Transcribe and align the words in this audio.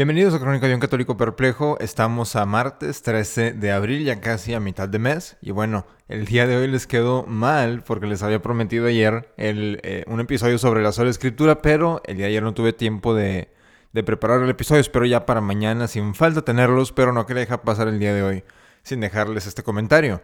Bienvenidos 0.00 0.32
a 0.32 0.40
Crónica 0.40 0.66
de 0.66 0.72
un 0.72 0.80
Católico 0.80 1.18
Perplejo. 1.18 1.78
Estamos 1.78 2.34
a 2.34 2.46
martes 2.46 3.02
13 3.02 3.52
de 3.52 3.70
abril, 3.70 4.02
ya 4.02 4.18
casi 4.22 4.54
a 4.54 4.58
mitad 4.58 4.88
de 4.88 4.98
mes. 4.98 5.36
Y 5.42 5.50
bueno, 5.50 5.86
el 6.08 6.24
día 6.24 6.46
de 6.46 6.56
hoy 6.56 6.68
les 6.68 6.86
quedó 6.86 7.24
mal 7.24 7.82
porque 7.82 8.06
les 8.06 8.22
había 8.22 8.40
prometido 8.40 8.86
ayer 8.86 9.30
eh, 9.36 10.04
un 10.06 10.20
episodio 10.20 10.56
sobre 10.56 10.82
la 10.82 10.92
sola 10.92 11.10
escritura, 11.10 11.60
pero 11.60 12.00
el 12.06 12.16
día 12.16 12.24
de 12.24 12.30
ayer 12.30 12.42
no 12.42 12.54
tuve 12.54 12.72
tiempo 12.72 13.14
de, 13.14 13.52
de 13.92 14.02
preparar 14.02 14.40
el 14.40 14.48
episodio. 14.48 14.80
Espero 14.80 15.04
ya 15.04 15.26
para 15.26 15.42
mañana, 15.42 15.86
sin 15.86 16.14
falta 16.14 16.40
tenerlos, 16.46 16.92
pero 16.92 17.12
no 17.12 17.26
quería 17.26 17.42
dejar 17.42 17.60
pasar 17.60 17.86
el 17.86 17.98
día 17.98 18.14
de 18.14 18.22
hoy 18.22 18.44
sin 18.82 19.00
dejarles 19.00 19.46
este 19.46 19.62
comentario. 19.62 20.22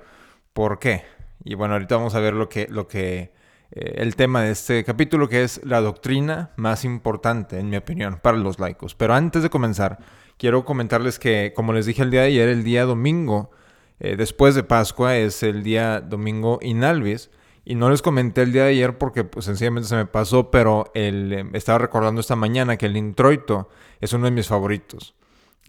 ¿Por 0.55 0.79
qué? 0.79 1.05
Y 1.45 1.55
bueno, 1.55 1.75
ahorita 1.75 1.97
vamos 1.97 2.15
a 2.15 2.21
ver 2.21 2.33
lo 2.33 2.49
que, 2.49 2.67
lo 2.71 2.89
que 2.89 3.31
el 3.71 4.17
tema 4.17 4.43
de 4.43 4.53
este 4.53 4.85
capítulo, 4.85 5.29
que 5.29 5.43
es 5.43 5.61
la 5.65 5.81
doctrina 5.81 6.51
más 6.57 6.85
importante, 6.85 7.59
en 7.59 7.69
mi 7.69 7.77
opinión, 7.77 8.21
para 8.23 8.39
los 8.39 8.59
laicos. 8.59 8.95
Pero 8.95 9.15
antes 9.15 9.43
de 9.43 9.51
comenzar, 9.51 9.99
quiero 10.39 10.65
comentarles 10.65 11.19
que, 11.19 11.53
como 11.55 11.73
les 11.73 11.87
dije 11.87 12.03
el 12.03 12.11
día 12.11 12.23
de 12.23 12.29
ayer, 12.29 12.49
el 12.49 12.65
día 12.65 12.85
domingo, 12.85 13.51
eh, 13.99 14.17
después 14.17 14.55
de 14.55 14.63
Pascua, 14.63 15.17
es 15.17 15.43
el 15.43 15.63
día 15.63 16.01
domingo 16.01 16.59
inalvis. 16.63 17.31
Y 17.65 17.75
no 17.75 17.91
les 17.91 18.01
comenté 18.01 18.43
el 18.43 18.53
día 18.53 18.63
de 18.63 18.71
ayer 18.71 18.97
porque 18.97 19.25
pues, 19.25 19.45
sencillamente 19.45 19.89
se 19.89 19.97
me 19.97 20.07
pasó, 20.07 20.53
pero 20.53 20.93
el, 20.95 21.33
eh, 21.33 21.45
estaba 21.55 21.79
recordando 21.79 22.21
esta 22.21 22.37
mañana 22.37 22.77
que 22.77 22.87
el 22.87 22.97
introito 22.97 23.69
es 24.01 24.13
uno 24.13 24.27
de 24.27 24.31
mis 24.31 24.47
favoritos. 24.47 25.15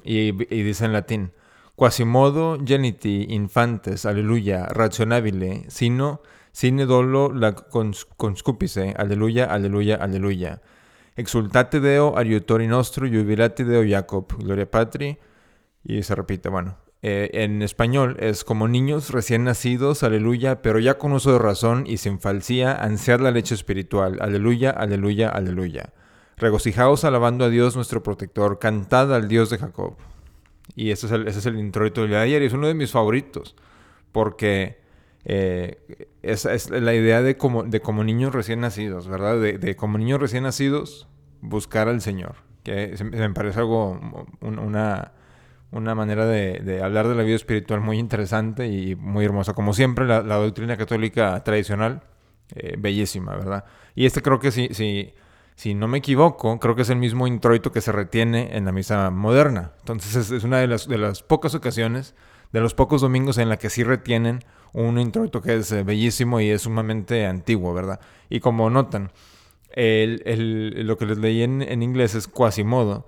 Y, 0.03 0.27
y 0.55 0.61
dice 0.61 0.85
en 0.85 0.93
latín, 0.93 1.31
Quasimodo 1.75 2.57
geniti 2.63 3.27
infantes, 3.29 4.05
aleluya, 4.05 4.65
rationabile, 4.65 5.65
sino 5.67 6.21
Sine 6.57 6.87
dolo 6.87 7.31
la 7.35 7.53
conscupice, 7.53 8.95
aleluya, 8.97 9.45
aleluya, 9.45 9.97
aleluya. 9.97 10.59
Exultate 11.15 11.79
Deo, 11.79 12.17
ariutori 12.17 12.65
nostro, 12.65 13.05
jubilate 13.07 13.63
Deo 13.63 13.83
Jacob, 13.87 14.25
gloria 14.39 14.65
patri. 14.65 15.19
Y 15.83 16.01
se 16.01 16.15
repite, 16.15 16.49
bueno. 16.49 16.79
Eh, 17.03 17.29
en 17.33 17.61
español 17.61 18.17
es 18.19 18.43
como 18.43 18.67
niños 18.67 19.11
recién 19.11 19.43
nacidos, 19.43 20.01
aleluya, 20.01 20.63
pero 20.63 20.79
ya 20.79 20.97
con 20.97 21.11
uso 21.11 21.31
de 21.31 21.37
razón 21.37 21.85
y 21.85 21.97
sin 21.97 22.19
falsía, 22.19 22.73
ansiar 22.73 23.21
la 23.21 23.29
leche 23.29 23.53
espiritual, 23.53 24.17
aleluya, 24.19 24.71
aleluya, 24.71 25.29
aleluya. 25.29 25.93
Regocijaos 26.37 27.03
alabando 27.03 27.45
a 27.45 27.49
Dios 27.49 27.75
nuestro 27.75 28.01
protector, 28.01 28.57
cantad 28.57 29.13
al 29.13 29.27
Dios 29.27 29.51
de 29.51 29.59
Jacob. 29.59 29.95
Y 30.75 30.89
ese 30.89 31.05
es 31.05 31.11
el, 31.11 31.27
ese 31.27 31.37
es 31.37 31.45
el 31.45 31.59
introito 31.59 32.07
de 32.07 32.17
ayer 32.17 32.41
y 32.41 32.47
es 32.47 32.53
uno 32.53 32.65
de 32.65 32.73
mis 32.73 32.89
favoritos, 32.89 33.55
porque 34.11 34.86
eh, 35.29 35.77
es 36.21 36.69
la 36.69 36.93
idea 36.93 37.21
de 37.21 37.35
como, 37.35 37.63
de 37.63 37.81
como 37.81 38.05
niños 38.05 38.33
recién 38.33 38.61
nacidos, 38.61 39.09
¿verdad? 39.09 39.37
De, 39.41 39.75
como 39.75 39.97
niños 39.97 40.21
recién 40.21 40.43
nacidos, 40.43 41.09
buscar 41.41 41.89
al 41.89 41.99
Señor. 41.99 42.35
Que 42.63 42.95
me 43.03 43.29
parece 43.31 43.59
algo, 43.59 43.99
una, 44.39 45.11
una 45.71 45.95
manera 45.95 46.25
de, 46.25 46.81
hablar 46.81 47.09
de 47.09 47.15
la 47.15 47.23
vida 47.23 47.35
espiritual 47.35 47.81
muy 47.81 47.99
interesante 47.99 48.67
y 48.67 48.95
muy 48.95 49.25
hermosa. 49.25 49.53
Como 49.53 49.73
siempre, 49.73 50.05
la, 50.05 50.21
doctrina 50.21 50.77
católica 50.77 51.43
tradicional, 51.43 52.03
eh, 52.55 52.75
bellísima, 52.77 53.35
¿verdad? 53.35 53.65
Y 53.95 54.05
este 54.05 54.21
creo 54.21 54.39
que 54.39 54.51
si, 54.51 54.69
si, 54.71 55.13
si 55.55 55.75
no 55.75 55.89
me 55.89 55.97
equivoco, 55.97 56.57
creo 56.59 56.73
que 56.73 56.83
es 56.83 56.89
el 56.89 56.99
mismo 56.99 57.27
introito 57.27 57.73
que 57.73 57.81
se 57.81 57.91
retiene 57.91 58.55
en 58.55 58.63
la 58.63 58.71
misa 58.71 59.09
moderna. 59.11 59.73
Entonces 59.79 60.15
es, 60.15 60.31
es 60.31 60.45
una 60.45 60.59
de 60.59 60.67
las, 60.67 60.87
de 60.87 60.97
las 60.97 61.21
pocas 61.21 61.53
ocasiones, 61.53 62.15
de 62.53 62.61
los 62.61 62.73
pocos 62.73 63.01
domingos 63.01 63.37
en 63.39 63.49
la 63.49 63.57
que 63.57 63.69
sí 63.69 63.83
retienen 63.83 64.45
un 64.73 64.99
introito 64.99 65.41
que 65.41 65.55
es 65.55 65.71
eh, 65.71 65.83
bellísimo 65.83 66.39
y 66.39 66.49
es 66.49 66.63
sumamente 66.63 67.25
antiguo, 67.25 67.73
¿verdad? 67.73 67.99
Y 68.29 68.39
como 68.39 68.69
notan, 68.69 69.11
lo 69.75 70.97
que 70.97 71.05
les 71.05 71.17
leí 71.17 71.43
en, 71.43 71.83
inglés 71.83 72.15
es 72.15 72.27
Quasimodo. 72.27 73.07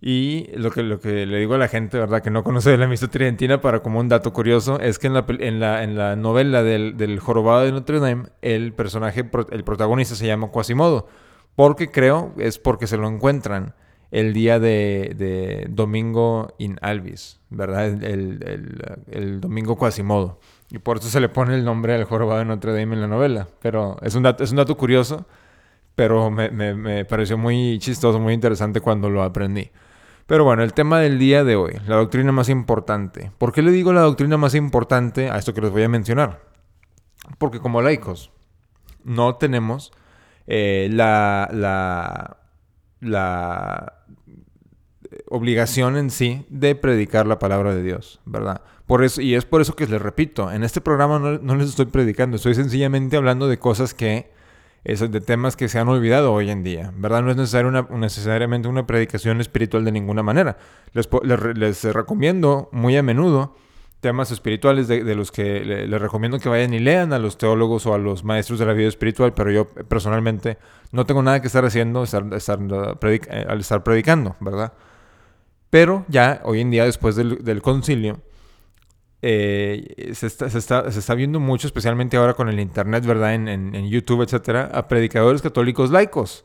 Y 0.00 0.50
lo 0.54 0.70
que, 0.70 0.82
lo 0.82 1.00
que 1.00 1.26
le 1.26 1.38
digo 1.38 1.54
a 1.54 1.58
la 1.58 1.68
gente, 1.68 1.98
¿verdad? 1.98 2.22
Que 2.22 2.30
no 2.30 2.44
conoce 2.44 2.70
de 2.70 2.76
la 2.76 2.86
misa 2.86 3.08
tridentina, 3.08 3.60
para 3.60 3.80
como 3.80 3.98
un 3.98 4.08
dato 4.08 4.32
curioso, 4.32 4.78
es 4.78 4.98
que 4.98 5.06
en 5.06 5.14
la, 5.14 5.24
en 5.28 5.60
la, 5.60 5.82
en 5.82 5.96
la 5.96 6.16
novela 6.16 6.62
del, 6.62 6.96
del, 6.96 7.18
Jorobado 7.18 7.64
de 7.64 7.72
Notre 7.72 7.98
Dame, 7.98 8.26
el 8.42 8.72
personaje, 8.74 9.28
el 9.50 9.64
protagonista 9.64 10.14
se 10.14 10.26
llama 10.26 10.50
Quasimodo. 10.50 11.08
Porque 11.54 11.90
creo, 11.90 12.34
es 12.36 12.58
porque 12.58 12.86
se 12.86 12.98
lo 12.98 13.08
encuentran 13.08 13.74
el 14.10 14.34
día 14.34 14.60
de, 14.60 15.66
domingo 15.70 16.54
in 16.58 16.78
albis, 16.82 17.40
¿verdad? 17.48 17.86
El, 17.86 18.42
el, 18.44 18.98
el 19.10 19.40
domingo 19.40 19.76
Quasimodo. 19.76 20.38
Y 20.70 20.78
por 20.78 20.98
eso 20.98 21.08
se 21.08 21.20
le 21.20 21.28
pone 21.28 21.54
el 21.54 21.64
nombre 21.64 21.94
al 21.94 22.04
jorobado 22.04 22.40
de 22.40 22.44
Notre 22.44 22.72
Dame 22.72 22.94
en 22.94 23.00
la 23.00 23.06
novela. 23.06 23.48
Pero 23.60 23.96
es 24.02 24.14
un 24.14 24.22
dato, 24.22 24.42
es 24.42 24.50
un 24.50 24.56
dato 24.56 24.76
curioso, 24.76 25.26
pero 25.94 26.30
me, 26.30 26.50
me, 26.50 27.04
pareció 27.04 27.38
muy 27.38 27.78
chistoso, 27.78 28.18
muy 28.18 28.34
interesante 28.34 28.80
cuando 28.80 29.08
lo 29.08 29.22
aprendí. 29.22 29.70
Pero 30.26 30.44
bueno, 30.44 30.64
el 30.64 30.72
tema 30.72 30.98
del 30.98 31.18
día 31.18 31.44
de 31.44 31.54
hoy, 31.54 31.78
la 31.86 31.96
doctrina 31.96 32.32
más 32.32 32.48
importante. 32.48 33.30
¿Por 33.38 33.52
qué 33.52 33.62
le 33.62 33.70
digo 33.70 33.92
la 33.92 34.00
doctrina 34.00 34.36
más 34.36 34.54
importante 34.56 35.30
a 35.30 35.38
esto 35.38 35.54
que 35.54 35.60
les 35.60 35.70
voy 35.70 35.84
a 35.84 35.88
mencionar? 35.88 36.40
Porque 37.38 37.60
como 37.60 37.80
laicos 37.80 38.32
no 39.04 39.36
tenemos 39.36 39.92
eh, 40.48 40.88
la, 40.92 41.48
la, 41.52 42.38
la 43.00 44.04
obligación 45.28 45.96
en 45.96 46.10
sí 46.10 46.44
de 46.48 46.74
predicar 46.74 47.26
la 47.26 47.38
palabra 47.38 47.74
de 47.74 47.82
Dios, 47.82 48.20
¿verdad? 48.24 48.62
Por 48.86 49.02
eso, 49.02 49.20
y 49.20 49.34
es 49.34 49.44
por 49.44 49.60
eso 49.60 49.74
que 49.74 49.86
les 49.86 50.00
repito, 50.00 50.50
en 50.52 50.62
este 50.62 50.80
programa 50.80 51.18
no, 51.18 51.56
les 51.56 51.70
estoy 51.70 51.86
predicando, 51.86 52.36
estoy 52.36 52.54
sencillamente 52.54 53.16
hablando 53.16 53.48
de 53.48 53.58
cosas 53.58 53.94
que, 53.94 54.30
de 54.84 55.20
temas 55.20 55.56
que 55.56 55.68
se 55.68 55.80
han 55.80 55.88
olvidado 55.88 56.32
hoy 56.32 56.50
en 56.50 56.62
día, 56.62 56.92
¿verdad? 56.96 57.22
No 57.22 57.32
es 57.32 57.36
necesario 57.36 57.68
una, 57.68 57.82
necesariamente 57.90 58.68
una 58.68 58.86
predicación 58.86 59.40
espiritual 59.40 59.84
de 59.84 59.90
ninguna 59.90 60.22
manera. 60.22 60.56
Les, 60.92 61.08
les, 61.56 61.82
recomiendo 61.82 62.68
muy 62.70 62.96
a 62.96 63.02
menudo 63.02 63.56
temas 64.00 64.30
espirituales 64.30 64.86
de, 64.86 65.14
los 65.16 65.32
que 65.32 65.64
les 65.64 66.00
recomiendo 66.00 66.38
que 66.38 66.48
vayan 66.48 66.72
y 66.72 66.78
lean 66.78 67.12
a 67.12 67.18
los 67.18 67.38
teólogos 67.38 67.86
o 67.86 67.94
a 67.94 67.98
los 67.98 68.22
maestros 68.22 68.60
de 68.60 68.66
la 68.66 68.72
vida 68.72 68.86
espiritual, 68.86 69.34
pero 69.34 69.50
yo 69.50 69.66
personalmente 69.66 70.58
no 70.92 71.06
tengo 71.06 71.24
nada 71.24 71.40
que 71.40 71.48
estar 71.48 71.64
haciendo 71.64 72.04
estar, 72.04 72.24
eh, 72.30 73.46
al 73.48 73.58
estar 73.58 73.82
predicando, 73.82 74.36
¿verdad? 74.38 74.74
Pero 75.70 76.04
ya 76.06 76.40
hoy 76.44 76.60
en 76.60 76.70
día, 76.70 76.84
después 76.84 77.16
del, 77.16 77.42
del 77.42 77.62
concilio, 77.62 78.20
eh, 79.28 80.12
se, 80.14 80.28
está, 80.28 80.48
se, 80.48 80.58
está, 80.58 80.90
se, 80.92 81.00
está, 81.00 81.14
viendo 81.14 81.40
mucho, 81.40 81.66
especialmente 81.66 82.16
ahora 82.16 82.34
con 82.34 82.48
el 82.48 82.60
Internet, 82.60 83.04
¿verdad? 83.04 83.34
En, 83.34 83.48
en, 83.48 83.88
YouTube, 83.88 84.22
etcétera, 84.22 84.70
a 84.72 84.86
predicadores 84.86 85.42
católicos 85.42 85.90
laicos. 85.90 86.44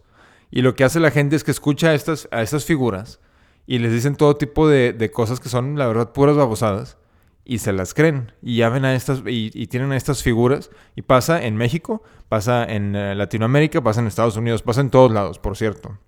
Y 0.49 0.63
lo 0.63 0.73
que 0.73 0.83
hace 0.83 0.99
la 0.99 1.11
gente 1.11 1.35
es 1.35 1.43
que 1.43 1.51
escucha 1.51 1.89
a 1.89 1.93
estas, 1.93 2.27
a 2.31 2.41
estas 2.41 2.65
figuras 2.65 3.19
y 3.67 3.77
les 3.77 3.91
dicen 3.91 4.15
todo 4.15 4.35
tipo 4.35 4.67
de, 4.67 4.93
de, 4.93 5.11
cosas 5.11 5.39
que 5.39 5.47
son, 5.47 5.77
la 5.77 5.85
verdad, 5.85 6.11
puras 6.11 6.35
babosadas 6.35 6.97
y 7.45 7.59
se 7.59 7.71
las 7.71 7.93
creen. 7.93 8.31
Y 8.41 8.57
ya 8.57 8.69
ven 8.69 8.83
a 8.83 8.95
estas, 8.95 9.21
y, 9.27 9.67
tienen 9.67 9.91
a 9.91 9.97
estas 9.97 10.23
figuras. 10.23 10.71
Y 10.95 11.03
pasa 11.03 11.43
en 11.43 11.57
México, 11.57 12.01
pasa 12.29 12.63
en 12.65 12.95
eh, 12.95 13.13
Latinoamérica, 13.13 13.81
pasa 13.81 14.01
en 14.01 14.07
Estados 14.07 14.37
Unidos, 14.37 14.63
pasa 14.63 14.81
en 14.81 14.89
todos 14.89 15.11
lados, 15.11 15.37
por 15.37 15.55
cierto. 15.55 15.99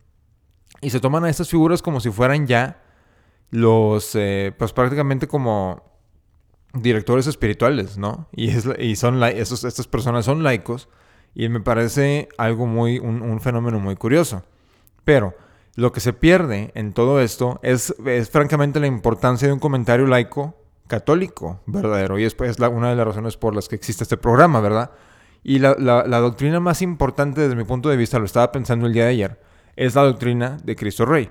Y 0.82 0.90
se 0.90 1.00
toman 1.00 1.24
a 1.24 1.30
estas 1.30 1.50
figuras 1.50 1.84
como 1.84 2.00
si 2.00 2.10
fueran 2.10 2.48
ya 2.48 2.82
los, 3.52 4.16
eh, 4.16 4.54
pues 4.58 4.74
prácticamente 4.74 5.28
como 5.28 5.93
directores 6.74 7.28
espirituales, 7.28 7.98
¿no? 7.98 8.28
Y, 8.32 8.50
es, 8.50 8.68
y 8.80 8.96
son 8.96 9.22
esos, 9.24 9.64
estas 9.64 9.88
personas 9.88 10.26
son 10.26 10.44
laicos 10.44 10.90
y 11.36 11.48
me 11.50 11.62
parece 11.62 12.30
algo 12.38 12.66
muy, 12.66 13.00
un, 13.00 13.40
fenómeno 13.42 13.80
muy 13.80 13.96
curioso. 13.96 14.44
Pero 15.06 15.36
lo 15.76 15.92
que 15.92 16.00
se 16.00 16.14
pierde 16.14 16.72
en 16.76 16.94
todo 16.94 17.22
esto 17.22 17.60
es, 17.64 17.96
es 18.06 18.30
francamente 18.30 18.80
la 18.80 18.88
importancia 18.88 19.48
de 19.48 19.54
un 19.54 19.60
comentario 19.60 20.08
laico 20.08 20.56
católico 20.88 21.62
verdadero. 21.66 22.20
Y 22.20 22.26
es, 22.26 22.36
es 22.42 22.60
la, 22.60 22.70
una 22.70 22.90
de 22.90 22.96
las 22.96 23.08
razones 23.08 23.38
por 23.38 23.56
las 23.56 23.68
que 23.68 23.76
existe 23.76 24.04
este 24.04 24.18
programa, 24.18 24.60
¿verdad? 24.60 24.92
Y 25.44 25.60
la, 25.60 25.76
la, 25.78 26.06
la, 26.08 26.20
doctrina 26.20 26.60
más 26.60 26.82
importante 26.82 27.42
desde 27.42 27.56
mi 27.56 27.66
punto 27.66 27.90
de 27.90 27.98
vista, 27.98 28.18
lo 28.20 28.26
estaba 28.26 28.52
pensando 28.52 28.88
el 28.88 28.94
día 28.94 29.04
de 29.04 29.10
ayer, 29.10 29.40
es 29.76 29.96
la 29.96 30.04
doctrina 30.04 30.58
de 30.64 30.76
Cristo 30.76 31.06
Rey. 31.06 31.30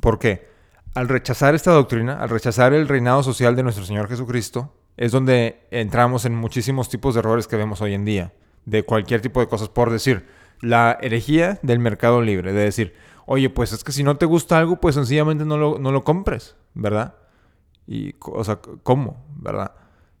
¿Por 0.00 0.18
qué? 0.18 0.51
Al 0.94 1.08
rechazar 1.08 1.54
esta 1.54 1.72
doctrina, 1.72 2.20
al 2.20 2.28
rechazar 2.28 2.74
el 2.74 2.86
reinado 2.86 3.22
social 3.22 3.56
de 3.56 3.62
nuestro 3.62 3.84
Señor 3.84 4.08
Jesucristo, 4.08 4.74
es 4.98 5.10
donde 5.10 5.66
entramos 5.70 6.26
en 6.26 6.34
muchísimos 6.34 6.90
tipos 6.90 7.14
de 7.14 7.20
errores 7.20 7.46
que 7.46 7.56
vemos 7.56 7.80
hoy 7.80 7.94
en 7.94 8.04
día, 8.04 8.34
de 8.66 8.82
cualquier 8.82 9.22
tipo 9.22 9.40
de 9.40 9.48
cosas, 9.48 9.70
por 9.70 9.90
decir, 9.90 10.26
la 10.60 10.98
herejía 11.00 11.58
del 11.62 11.78
mercado 11.78 12.20
libre, 12.20 12.52
de 12.52 12.64
decir, 12.64 12.94
oye, 13.24 13.48
pues 13.48 13.72
es 13.72 13.84
que 13.84 13.92
si 13.92 14.02
no 14.02 14.18
te 14.18 14.26
gusta 14.26 14.58
algo, 14.58 14.80
pues 14.80 14.94
sencillamente 14.94 15.46
no 15.46 15.56
lo, 15.56 15.78
no 15.78 15.92
lo 15.92 16.04
compres, 16.04 16.56
¿verdad? 16.74 17.14
Y, 17.86 18.14
o 18.20 18.44
sea, 18.44 18.60
¿cómo? 18.82 19.24
¿Verdad? 19.36 19.72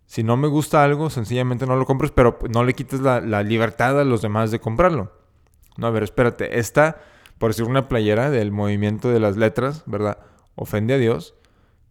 Si 0.06 0.22
no 0.22 0.38
me 0.38 0.48
gusta 0.48 0.82
algo, 0.82 1.10
sencillamente 1.10 1.66
no 1.66 1.76
lo 1.76 1.84
compres, 1.84 2.12
pero 2.12 2.38
no 2.48 2.64
le 2.64 2.72
quites 2.72 3.00
la, 3.00 3.20
la 3.20 3.42
libertad 3.42 4.00
a 4.00 4.04
los 4.04 4.22
demás 4.22 4.50
de 4.50 4.58
comprarlo. 4.58 5.12
No, 5.76 5.86
a 5.86 5.90
ver, 5.90 6.02
espérate, 6.02 6.58
esta, 6.58 7.02
por 7.36 7.50
decir 7.50 7.66
una 7.66 7.88
playera 7.88 8.30
del 8.30 8.52
movimiento 8.52 9.10
de 9.10 9.20
las 9.20 9.36
letras, 9.36 9.82
¿verdad? 9.84 10.31
Ofende 10.54 10.94
a 10.94 10.98
Dios, 10.98 11.34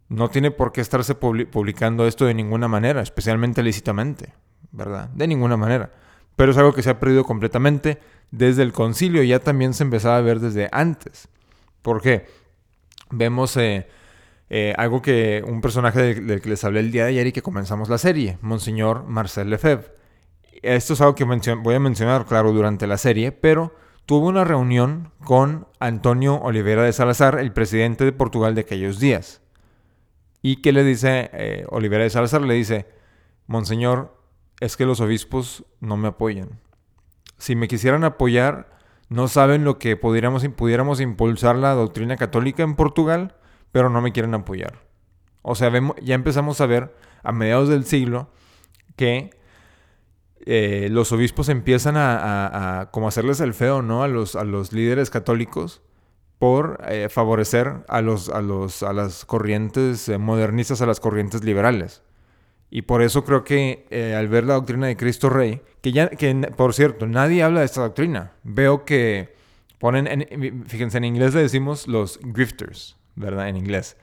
no 0.08 0.28
tiene 0.28 0.50
por 0.50 0.72
qué 0.72 0.80
estarse 0.80 1.14
publicando 1.14 2.06
esto 2.06 2.26
de 2.26 2.34
ninguna 2.34 2.68
manera, 2.68 3.00
especialmente 3.00 3.62
lícitamente, 3.62 4.34
¿verdad? 4.70 5.08
De 5.10 5.26
ninguna 5.26 5.56
manera. 5.56 5.92
Pero 6.36 6.52
es 6.52 6.58
algo 6.58 6.72
que 6.72 6.82
se 6.82 6.90
ha 6.90 7.00
perdido 7.00 7.24
completamente 7.24 7.98
desde 8.30 8.62
el 8.62 8.72
concilio, 8.72 9.22
ya 9.22 9.38
también 9.38 9.74
se 9.74 9.84
empezaba 9.84 10.16
a 10.16 10.20
ver 10.20 10.40
desde 10.40 10.68
antes. 10.72 11.28
¿Por 11.82 12.00
qué? 12.00 12.26
vemos 13.12 13.56
eh, 13.56 13.86
eh, 14.50 14.74
algo 14.76 15.00
que 15.00 15.44
un 15.46 15.60
personaje 15.60 16.14
del, 16.14 16.40
que 16.40 16.48
les 16.48 16.64
hablé 16.64 16.80
el 16.80 16.90
día 16.90 17.04
de 17.04 17.10
ayer 17.10 17.28
y 17.28 17.32
que 17.32 17.42
comenzamos 17.42 17.88
la 17.88 17.98
serie, 17.98 18.38
Monseñor 18.40 19.04
Marcel 19.04 19.50
Lefebvre. 19.50 19.92
Esto 20.62 20.94
es 20.94 21.00
algo 21.00 21.14
que 21.14 21.24
voy 21.24 21.74
a 21.74 21.80
mencionar, 21.80 22.26
claro, 22.26 22.52
durante 22.52 22.86
la 22.86 22.98
serie, 22.98 23.32
pero 23.32 23.74
tuvo 24.12 24.28
una 24.28 24.44
reunión 24.44 25.10
con 25.24 25.66
Antonio 25.80 26.38
Oliveira 26.42 26.82
de 26.82 26.92
Salazar, 26.92 27.38
el 27.38 27.50
presidente 27.54 28.04
de 28.04 28.12
Portugal 28.12 28.54
de 28.54 28.60
aquellos 28.60 29.00
días. 29.00 29.40
Y 30.42 30.56
que 30.56 30.72
le 30.72 30.84
dice, 30.84 31.30
eh, 31.32 31.64
Oliveira 31.70 32.04
de 32.04 32.10
Salazar 32.10 32.42
le 32.42 32.52
dice, 32.52 32.86
Monseñor, 33.46 34.14
es 34.60 34.76
que 34.76 34.84
los 34.84 35.00
obispos 35.00 35.64
no 35.80 35.96
me 35.96 36.08
apoyan. 36.08 36.60
Si 37.38 37.56
me 37.56 37.68
quisieran 37.68 38.04
apoyar, 38.04 38.76
no 39.08 39.28
saben 39.28 39.64
lo 39.64 39.78
que 39.78 39.96
pudiéramos, 39.96 40.46
pudiéramos 40.48 41.00
impulsar 41.00 41.56
la 41.56 41.72
doctrina 41.72 42.18
católica 42.18 42.62
en 42.62 42.76
Portugal, 42.76 43.36
pero 43.72 43.88
no 43.88 44.02
me 44.02 44.12
quieren 44.12 44.34
apoyar. 44.34 44.82
O 45.40 45.54
sea, 45.54 45.72
ya 46.02 46.14
empezamos 46.14 46.60
a 46.60 46.66
ver 46.66 46.94
a 47.22 47.32
mediados 47.32 47.70
del 47.70 47.86
siglo 47.86 48.28
que 48.94 49.30
eh, 50.44 50.88
los 50.90 51.12
obispos 51.12 51.48
empiezan 51.48 51.94
a, 51.96 52.88
como 52.90 53.08
hacerles 53.08 53.40
el 53.40 53.54
feo, 53.54 53.82
¿no? 53.82 54.02
A 54.02 54.08
los, 54.08 54.34
a 54.36 54.44
los 54.44 54.72
líderes 54.72 55.10
católicos 55.10 55.82
por 56.38 56.82
eh, 56.88 57.08
favorecer 57.08 57.84
a, 57.86 58.00
los, 58.00 58.28
a, 58.28 58.42
los, 58.42 58.82
a 58.82 58.92
las 58.92 59.24
corrientes 59.24 60.08
eh, 60.08 60.18
modernistas, 60.18 60.82
a 60.82 60.86
las 60.86 60.98
corrientes 60.98 61.44
liberales. 61.44 62.02
Y 62.70 62.82
por 62.82 63.02
eso 63.02 63.24
creo 63.24 63.44
que 63.44 63.86
al 64.16 64.28
ver 64.28 64.44
la 64.44 64.54
doctrina 64.54 64.86
de 64.86 64.96
Cristo 64.96 65.28
Rey, 65.28 65.60
que 65.82 65.92
ya, 65.92 66.08
que 66.08 66.34
por 66.56 66.72
cierto, 66.72 67.06
nadie 67.06 67.42
habla 67.42 67.60
de 67.60 67.66
esta 67.66 67.82
doctrina. 67.82 68.32
Veo 68.44 68.86
que 68.86 69.36
ponen, 69.78 70.06
en, 70.06 70.64
fíjense, 70.66 70.96
en 70.96 71.04
inglés 71.04 71.34
le 71.34 71.42
decimos 71.42 71.86
los 71.86 72.18
grifters, 72.22 72.96
¿verdad? 73.14 73.48
En 73.48 73.56
inglés. 73.56 73.98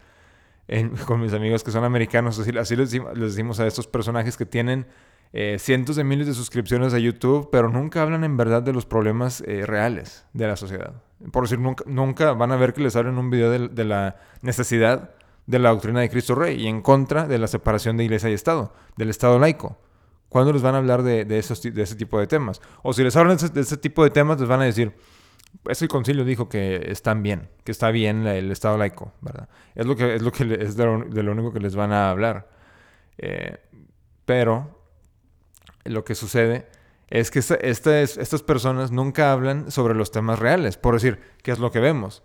con 1.07 1.19
mis 1.19 1.33
amigos 1.33 1.63
que 1.63 1.71
son 1.71 1.83
americanos, 1.83 2.38
así, 2.39 2.56
así 2.57 2.75
les, 2.75 2.92
decimos 2.92 3.59
a 3.59 3.68
estos 3.68 3.88
personajes 3.88 4.38
que 4.38 4.45
tienen 4.45 4.85
eh, 5.31 5.58
cientos 5.60 5.96
de 5.96 6.04
miles 6.04 6.26
de 6.26 6.34
suscripciones 6.34 6.94
a 6.94 7.00
YouTube, 7.00 7.50
pero 7.52 7.70
nunca 7.70 8.02
hablan 8.02 8.24
en 8.24 8.36
verdad 8.36 8.64
de 8.64 8.74
los 8.74 8.86
problemas 8.86 9.42
eh, 9.46 9.64
reales 9.66 10.26
de 10.34 10.48
la 10.48 10.56
sociedad. 10.56 11.04
Por 11.31 11.44
decir, 11.44 11.60
nunca, 11.60 11.84
nunca 11.88 12.34
van 12.34 12.52
a 12.52 12.56
ver 12.56 12.74
que 12.74 12.81
les 12.81 12.96
hablen 12.96 13.18
un 13.18 13.30
video 13.30 13.52
de, 13.52 13.86
la 13.86 14.16
necesidad 14.42 15.12
de 15.46 15.60
la 15.60 15.70
doctrina 15.70 16.00
de 16.00 16.10
Cristo 16.10 16.34
Rey 16.34 16.60
y 16.60 16.68
en 16.68 16.81
contra 16.81 17.28
de 17.28 17.38
la 17.38 17.48
separación 17.48 17.98
de 17.98 18.06
iglesia 18.06 18.30
y 18.30 18.34
Estado, 18.34 18.74
del 18.98 19.10
Estado 19.10 19.38
laico. 19.38 19.78
¿Cuándo 20.30 20.54
les 20.54 20.62
van 20.62 20.76
a 20.76 20.78
hablar 20.80 21.04
de, 21.04 21.26
esos, 21.38 21.62
de 21.62 21.81
ese 21.81 21.96
tipo 21.96 22.20
de 22.20 22.28
temas? 22.28 22.62
O 22.84 22.94
si 22.94 23.04
les 23.04 23.16
hablan 23.16 23.38
de 23.38 23.62
ese, 23.62 23.78
tipo 23.78 24.04
de 24.04 24.12
temas, 24.12 24.40
les 24.40 24.48
van 24.48 24.62
a 24.62 24.66
decir, 24.66 24.96
ese 25.68 25.88
concilio 25.88 26.24
dijo 26.24 26.50
que 26.50 26.86
están 26.92 27.24
bien, 27.24 27.50
que 27.64 27.72
está 27.72 27.90
bien 27.92 28.26
el 28.28 28.52
Estado 28.52 28.78
laico, 28.78 29.12
¿verdad? 29.22 29.50
Es 29.76 29.86
lo 29.86 29.96
que 29.96 30.16
es, 30.16 30.22
lo 30.22 30.31
que 30.31 30.58
es 30.62 30.76
de, 30.76 30.86
lo, 30.86 31.31
único 31.31 31.52
que 31.52 31.60
les 31.60 31.76
van 31.76 31.92
a 31.92 32.12
hablar. 32.12 32.48
Eh, 33.18 33.58
pero 34.26 34.79
lo 35.86 36.04
que 36.04 36.16
sucede 36.16 36.68
es 37.10 37.31
que 37.31 37.40
estas 37.40 38.44
personas 38.44 38.92
nunca 38.92 39.31
hablan 39.31 39.72
sobre 39.72 39.96
los 39.96 40.12
temas 40.12 40.40
reales. 40.40 40.78
Por 40.78 40.94
decir, 40.94 41.20
¿qué 41.42 41.52
es 41.52 41.60
lo 41.60 41.72
que 41.72 41.80
vemos? 41.80 42.24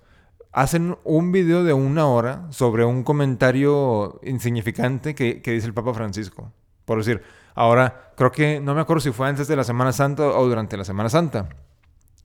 Hacen 0.53 0.97
un 1.05 1.33
video 1.33 1.65
de 1.65 1.73
una 1.73 2.07
hora 2.07 2.47
sobre 2.51 2.85
un 2.85 3.03
comentario 3.03 4.21
insignificante 4.23 5.15
que, 5.15 5.41
dice 5.45 5.67
el 5.67 5.75
Papa 5.75 5.95
Francisco. 5.95 6.53
Por 6.85 6.99
decir, 6.99 7.23
ahora 7.55 8.13
creo 8.17 8.31
que 8.31 8.61
no 8.61 8.75
me 8.75 8.83
acuerdo 8.83 9.01
si 9.01 9.11
fue 9.11 9.27
antes 9.27 9.49
de 9.49 9.57
la 9.57 9.65
Semana 9.65 9.93
Santa 9.93 10.27
o 10.27 10.47
durante 10.47 10.77
la 10.77 10.85
Semana 10.85 11.09
Santa, 11.09 11.49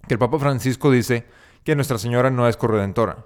que 0.08 0.16
el 0.16 0.20
Papa 0.20 0.38
Francisco 0.38 0.92
dice 0.92 1.26
que 1.64 1.76
Nuestra 1.76 1.98
Señora 1.98 2.30
no 2.30 2.48
es 2.48 2.58
corredentora. 2.58 3.26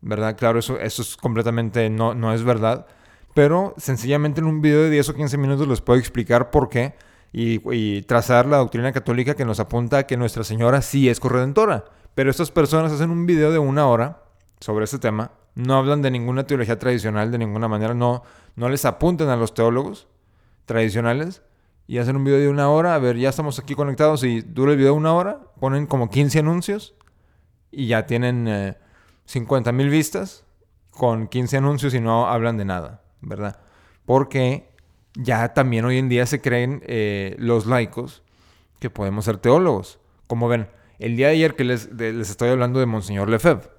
¿Verdad? 0.00 0.36
Claro, 0.36 0.58
eso, 0.58 0.78
eso 0.78 1.02
es 1.02 1.16
completamente 1.16 1.88
no, 1.88 2.14
no 2.14 2.34
es 2.34 2.42
verdad. 2.42 2.86
Pero 3.32 3.74
sencillamente 3.76 4.40
en 4.40 4.46
un 4.46 4.60
video 4.60 4.82
de 4.82 4.90
10 4.90 5.10
o 5.10 5.14
15 5.14 5.38
minutos 5.38 5.68
les 5.68 5.80
puedo 5.80 5.98
explicar 5.98 6.50
por 6.50 6.68
qué 6.68 6.94
y, 7.38 8.00
trazar 8.02 8.46
la 8.46 8.56
doctrina 8.56 8.92
católica 8.92 9.34
que 9.34 9.44
nos 9.44 9.60
apunta 9.60 9.98
a 9.98 10.06
que 10.06 10.16
Nuestra 10.16 10.42
Señora 10.42 10.80
sí 10.80 11.10
es 11.10 11.20
corredentora. 11.20 11.84
Pero 12.14 12.30
estas 12.30 12.50
personas 12.50 12.92
hacen 12.92 13.10
un 13.10 13.26
video 13.26 13.52
de 13.52 13.58
una 13.58 13.86
hora 13.88 14.22
sobre 14.58 14.84
este 14.84 14.98
tema, 14.98 15.32
no 15.54 15.74
hablan 15.74 16.00
de 16.00 16.10
ninguna 16.10 16.46
teología 16.46 16.78
tradicional 16.78 17.30
de 17.30 17.36
ninguna 17.36 17.68
manera, 17.68 17.92
no, 17.92 18.22
no 18.54 18.70
les 18.70 18.86
apuntan 18.86 19.28
a 19.28 19.36
los 19.36 19.52
teólogos 19.52 20.08
tradicionales 20.64 21.42
y 21.86 21.98
hacen 21.98 22.16
un 22.16 22.24
video 22.24 22.38
de 22.38 22.48
una 22.48 22.70
hora, 22.70 22.94
a 22.94 22.98
ver, 22.98 23.18
ya 23.18 23.28
estamos 23.28 23.58
aquí 23.58 23.74
conectados 23.74 24.24
y 24.24 24.40
dura 24.40 24.72
el 24.72 24.78
video 24.78 24.94
una 24.94 25.12
hora, 25.12 25.40
ponen 25.60 25.86
como 25.86 26.08
15 26.08 26.38
anuncios 26.38 26.94
y 27.70 27.88
ya 27.88 28.06
tienen 28.06 28.48
eh, 28.48 28.78
50 29.26 29.72
mil 29.72 29.90
vistas 29.90 30.44
con 30.90 31.28
15 31.28 31.58
anuncios 31.58 31.92
y 31.92 32.00
no 32.00 32.28
hablan 32.28 32.56
de 32.56 32.64
nada, 32.64 33.02
¿verdad? 33.20 33.60
Porque 34.06 34.74
ya 35.16 35.54
también 35.54 35.84
hoy 35.84 35.98
en 35.98 36.08
día 36.08 36.26
se 36.26 36.40
creen 36.40 36.82
eh, 36.86 37.34
los 37.38 37.66
laicos 37.66 38.22
que 38.78 38.90
podemos 38.90 39.24
ser 39.24 39.38
teólogos. 39.38 39.98
Como 40.26 40.48
ven, 40.48 40.68
el 40.98 41.16
día 41.16 41.28
de 41.28 41.34
ayer 41.34 41.56
que 41.56 41.64
les, 41.64 41.90
les 41.92 42.30
estoy 42.30 42.50
hablando 42.50 42.80
de 42.80 42.86
Monseñor 42.86 43.28
Lefebvre. 43.28 43.70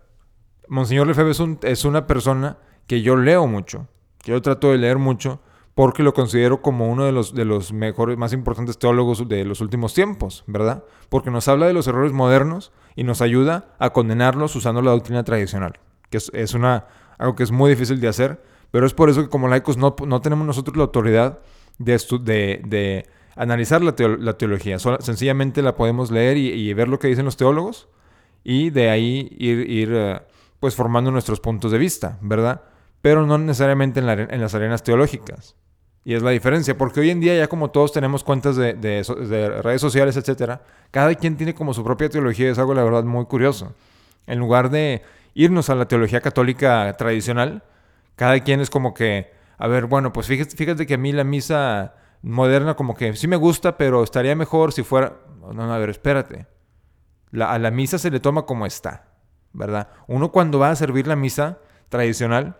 Monseñor 0.67 1.07
Lefebvre 1.07 1.31
es, 1.31 1.39
un, 1.39 1.59
es 1.61 1.85
una 1.85 2.07
persona 2.07 2.57
que 2.87 3.01
yo 3.01 3.15
leo 3.15 3.47
mucho, 3.47 3.87
que 4.23 4.31
yo 4.31 4.41
trato 4.41 4.71
de 4.71 4.77
leer 4.77 4.97
mucho, 4.97 5.39
porque 5.75 6.01
lo 6.01 6.13
considero 6.13 6.61
como 6.61 6.89
uno 6.89 7.05
de 7.05 7.11
los, 7.11 7.35
de 7.35 7.45
los 7.45 7.71
mejores, 7.71 8.17
más 8.17 8.33
importantes 8.33 8.79
teólogos 8.79 9.27
de 9.29 9.45
los 9.45 9.61
últimos 9.61 9.93
tiempos, 9.93 10.43
¿verdad? 10.47 10.83
Porque 11.09 11.29
nos 11.29 11.47
habla 11.47 11.67
de 11.67 11.73
los 11.73 11.87
errores 11.87 12.13
modernos 12.13 12.71
y 12.95 13.03
nos 13.03 13.21
ayuda 13.21 13.75
a 13.77 13.91
condenarlos 13.91 14.55
usando 14.55 14.81
la 14.81 14.91
doctrina 14.91 15.23
tradicional, 15.23 15.79
que 16.09 16.17
es, 16.17 16.31
es 16.33 16.55
una, 16.55 16.87
algo 17.19 17.35
que 17.35 17.43
es 17.43 17.51
muy 17.51 17.69
difícil 17.69 18.01
de 18.01 18.07
hacer, 18.07 18.41
pero 18.71 18.85
es 18.85 18.93
por 18.93 19.09
eso 19.09 19.23
que 19.23 19.29
como 19.29 19.47
laicos 19.47 19.77
no, 19.77 19.93
tenemos 20.21 20.45
nosotros 20.45 20.75
la 20.77 20.83
autoridad 20.83 21.39
de, 21.77 21.97
de, 22.65 23.05
analizar 23.35 23.81
la, 23.81 23.93
teología. 24.37 24.77
sencillamente 24.79 25.61
la 25.61 25.75
podemos 25.75 26.11
leer 26.11 26.37
y, 26.37 26.73
ver 26.73 26.87
lo 26.87 26.99
que 26.99 27.07
dicen 27.07 27.25
los 27.25 27.37
teólogos 27.37 27.87
y 28.43 28.69
de 28.69 28.89
ahí 28.89 29.35
ir, 29.37 29.91
eh, 29.93 30.21
pues 30.59 30.75
formando 30.75 31.11
nuestros 31.11 31.39
puntos 31.39 31.71
de 31.71 31.77
vista, 31.77 32.17
¿verdad? 32.21 32.61
Pero 33.01 33.25
no 33.25 33.37
necesariamente 33.37 33.99
en, 33.99 34.41
las 34.41 34.55
arenas 34.55 34.83
teológicas. 34.83 35.55
Y 36.03 36.13
es 36.13 36.23
la 36.23 36.31
diferencia, 36.31 36.77
porque 36.77 37.01
hoy 37.01 37.09
en 37.09 37.19
día 37.19 37.35
ya 37.37 37.47
como 37.47 37.69
todos 37.69 37.91
tenemos 37.91 38.23
cuentas 38.23 38.55
de, 38.55 38.73
de, 38.73 39.61
redes 39.61 39.81
sociales, 39.81 40.15
etcétera, 40.15 40.61
cada 40.89 41.13
quien 41.15 41.35
tiene 41.35 41.53
como 41.53 41.73
su 41.73 41.83
propia 41.83 42.09
teología, 42.09 42.49
es 42.49 42.57
algo 42.57 42.73
la 42.73 42.83
verdad 42.83 43.03
muy 43.03 43.25
curioso. 43.25 43.73
En 44.25 44.39
lugar 44.39 44.69
de 44.69 45.03
irnos 45.33 45.69
a 45.69 45.75
la 45.75 45.87
teología 45.87 46.21
católica 46.21 46.95
tradicional, 46.97 47.61
cada 48.17 48.39
quien 48.41 48.59
es 48.59 48.69
como 48.69 48.93
que, 48.93 49.31
a 49.57 49.67
ver, 49.67 49.85
bueno, 49.85 50.11
pues 50.11 50.27
fíjate, 50.27 50.57
fíjate 50.57 50.85
que 50.85 50.95
a 50.95 50.97
mí 50.97 51.13
la 51.13 51.23
misa 51.23 51.93
moderna 52.23 52.75
como 52.75 52.95
que 52.95 53.15
sí 53.15 53.27
me 53.27 53.35
gusta, 53.35 53.77
pero 53.77 54.03
estaría 54.03 54.35
mejor 54.35 54.73
si 54.73 54.83
fuera... 54.83 55.19
No, 55.39 55.53
no, 55.53 55.73
a 55.73 55.77
ver, 55.77 55.91
espérate. 55.91 56.47
a 57.39 57.59
la 57.59 57.71
misa 57.71 57.97
se 57.97 58.11
le 58.11 58.19
toma 58.19 58.45
como 58.45 58.65
está, 58.65 59.07
¿verdad? 59.53 59.87
Uno 60.07 60.31
cuando 60.31 60.59
va 60.59 60.71
a 60.71 60.75
servir 60.75 61.07
la 61.07 61.15
misa 61.15 61.59
tradicional, 61.89 62.57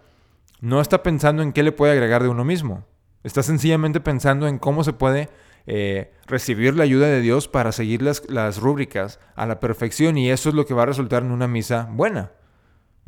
no 0.62 0.80
está 0.80 1.04
pensando 1.04 1.42
en 1.42 1.52
qué 1.52 1.64
le 1.64 1.72
puede 1.72 1.92
agregar 1.92 2.24
de 2.24 2.30
uno 2.30 2.46
mismo. 2.46 2.86
Está 3.24 3.44
sencillamente 3.44 4.00
pensando 4.00 4.48
en 4.48 4.60
cómo 4.60 4.84
se 4.84 4.94
puede 4.94 5.30
eh, 5.66 6.14
recibir 6.28 6.76
la 6.76 6.84
ayuda 6.84 7.08
de 7.08 7.20
Dios 7.20 7.48
para 7.48 7.72
seguir 7.72 8.04
las, 8.04 8.30
las 8.30 8.60
rúbricas 8.60 9.20
a 9.36 9.48
la 9.48 9.60
perfección 9.60 10.18
y 10.18 10.30
eso 10.30 10.50
es 10.50 10.56
lo 10.56 10.68
que 10.68 10.76
va 10.76 10.84
a 10.84 10.86
resultar 10.86 11.24
en 11.24 11.32
una 11.32 11.48
misa 11.48 11.90
buena. 11.92 12.32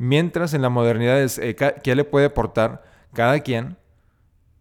Mientras 0.02 0.54
en 0.54 0.62
la 0.62 0.70
modernidad 0.70 1.20
es 1.20 1.36
eh, 1.36 1.54
qué 1.54 1.94
le 1.94 2.04
puede 2.04 2.24
aportar 2.24 2.82
cada 3.12 3.38
quien 3.40 3.76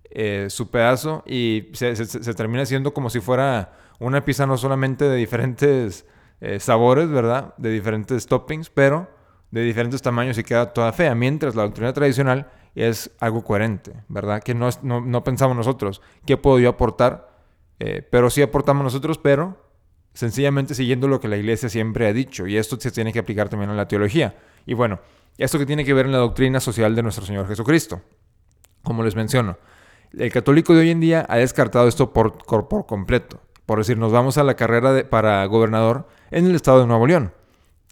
eh, 0.10 0.48
su 0.50 0.70
pedazo 0.70 1.24
y 1.26 1.70
se, 1.72 1.96
termina 2.34 2.66
siendo 2.66 2.94
como 2.94 3.10
si 3.10 3.22
fuera 3.22 3.72
una 4.02 4.26
pizza 4.26 4.46
no 4.46 4.58
solamente 4.58 5.06
de 5.06 5.16
diferentes 5.16 6.06
eh, 6.42 6.60
sabores, 6.60 7.08
¿verdad? 7.08 7.54
De 7.56 7.70
diferentes 7.70 8.28
toppings, 8.28 8.70
pero 8.70 9.10
de 9.50 9.62
diferentes 9.62 10.02
tamaños 10.02 10.38
y 10.38 10.44
queda 10.44 10.74
toda 10.74 10.92
fea. 10.92 11.16
Mientras 11.16 11.56
la 11.56 11.64
doctrina 11.64 11.94
tradicional 11.94 12.52
es 12.76 13.10
algo 13.22 13.42
coherente, 13.42 13.94
¿verdad? 14.10 14.44
Que 14.44 14.54
no, 14.54 14.68
no, 14.84 15.24
pensamos 15.24 15.56
nosotros, 15.56 16.02
¿qué 16.26 16.36
puedo 16.36 16.60
yo 16.60 16.68
aportar? 16.68 17.30
pero 18.12 18.30
sí 18.30 18.42
aportamos 18.42 18.84
nosotros, 18.84 19.18
pero 19.18 19.56
sencillamente 20.14 20.76
siguiendo 20.76 21.08
lo 21.08 21.22
que 21.22 21.30
la 21.30 21.38
iglesia 21.38 21.70
siempre 21.70 22.08
ha 22.08 22.12
dicho. 22.12 22.46
Y 22.46 22.58
esto 22.58 22.78
se 22.78 22.92
tiene 22.92 23.14
que 23.14 23.20
aplicar 23.20 23.48
también 23.48 23.70
a 23.70 23.74
la 23.74 23.88
teología. 23.88 24.36
Y 24.66 24.74
bueno, 24.74 25.00
esto 25.46 25.58
que 25.58 25.66
tiene 25.66 25.86
que 25.86 25.94
ver 25.94 26.06
en 26.06 26.12
la 26.12 26.18
doctrina 26.18 26.60
social 26.60 26.96
de 26.96 27.04
nuestro 27.04 27.26
Señor 27.26 27.48
Jesucristo. 27.48 28.02
Como 28.84 29.04
les 29.04 29.16
menciono, 29.16 29.58
el 30.18 30.32
católico 30.32 30.74
de 30.74 30.82
hoy 30.82 30.90
en 30.92 31.00
día 31.00 31.26
ha 31.30 31.38
descartado 31.38 31.88
esto 31.88 32.12
por, 32.12 32.46
completo. 32.86 33.40
Por 33.66 33.80
decir, 33.80 33.98
nos 33.98 34.12
vamos 34.12 34.38
a 34.38 34.44
la 34.44 34.56
carrera 34.56 35.10
para 35.10 35.46
gobernador 35.46 36.08
en 36.32 36.46
el 36.46 36.56
estado 36.56 36.82
de 36.82 36.88
Nuevo 36.88 37.08
León. 37.08 37.34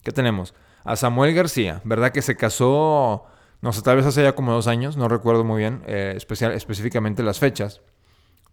¿Qué 0.04 0.12
tenemos? 0.12 0.54
A 0.84 0.96
Samuel 0.96 1.34
García, 1.34 1.82
¿verdad? 1.84 2.12
Que 2.12 2.22
se 2.22 2.36
casó, 2.36 3.26
no 3.62 3.74
sé, 3.74 3.82
tal 3.82 3.98
vez 3.98 4.06
hace 4.06 4.24
ya 4.24 4.34
como 4.34 4.52
dos 4.52 4.68
años, 4.68 4.98
no 4.98 5.08
recuerdo 5.08 5.44
muy 5.44 5.60
bien 5.60 5.84
eh, 5.86 6.14
especial, 6.16 6.54
específicamente 6.54 7.24
las 7.24 7.40
fechas. 7.40 7.82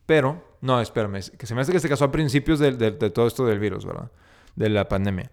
Pero, 0.06 0.44
no, 0.60 0.80
espérame, 0.80 1.20
que 1.38 1.46
se 1.46 1.54
me 1.54 1.62
hace 1.62 1.72
que 1.72 1.80
se 1.80 1.88
casó 1.88 2.04
a 2.04 2.12
principios 2.12 2.58
de, 2.58 2.72
de 2.72 3.10
todo 3.10 3.26
esto 3.26 3.46
del 3.46 3.58
virus, 3.58 3.86
¿verdad? 3.86 4.10
De 4.54 4.68
la 4.68 4.88
pandemia. 4.88 5.30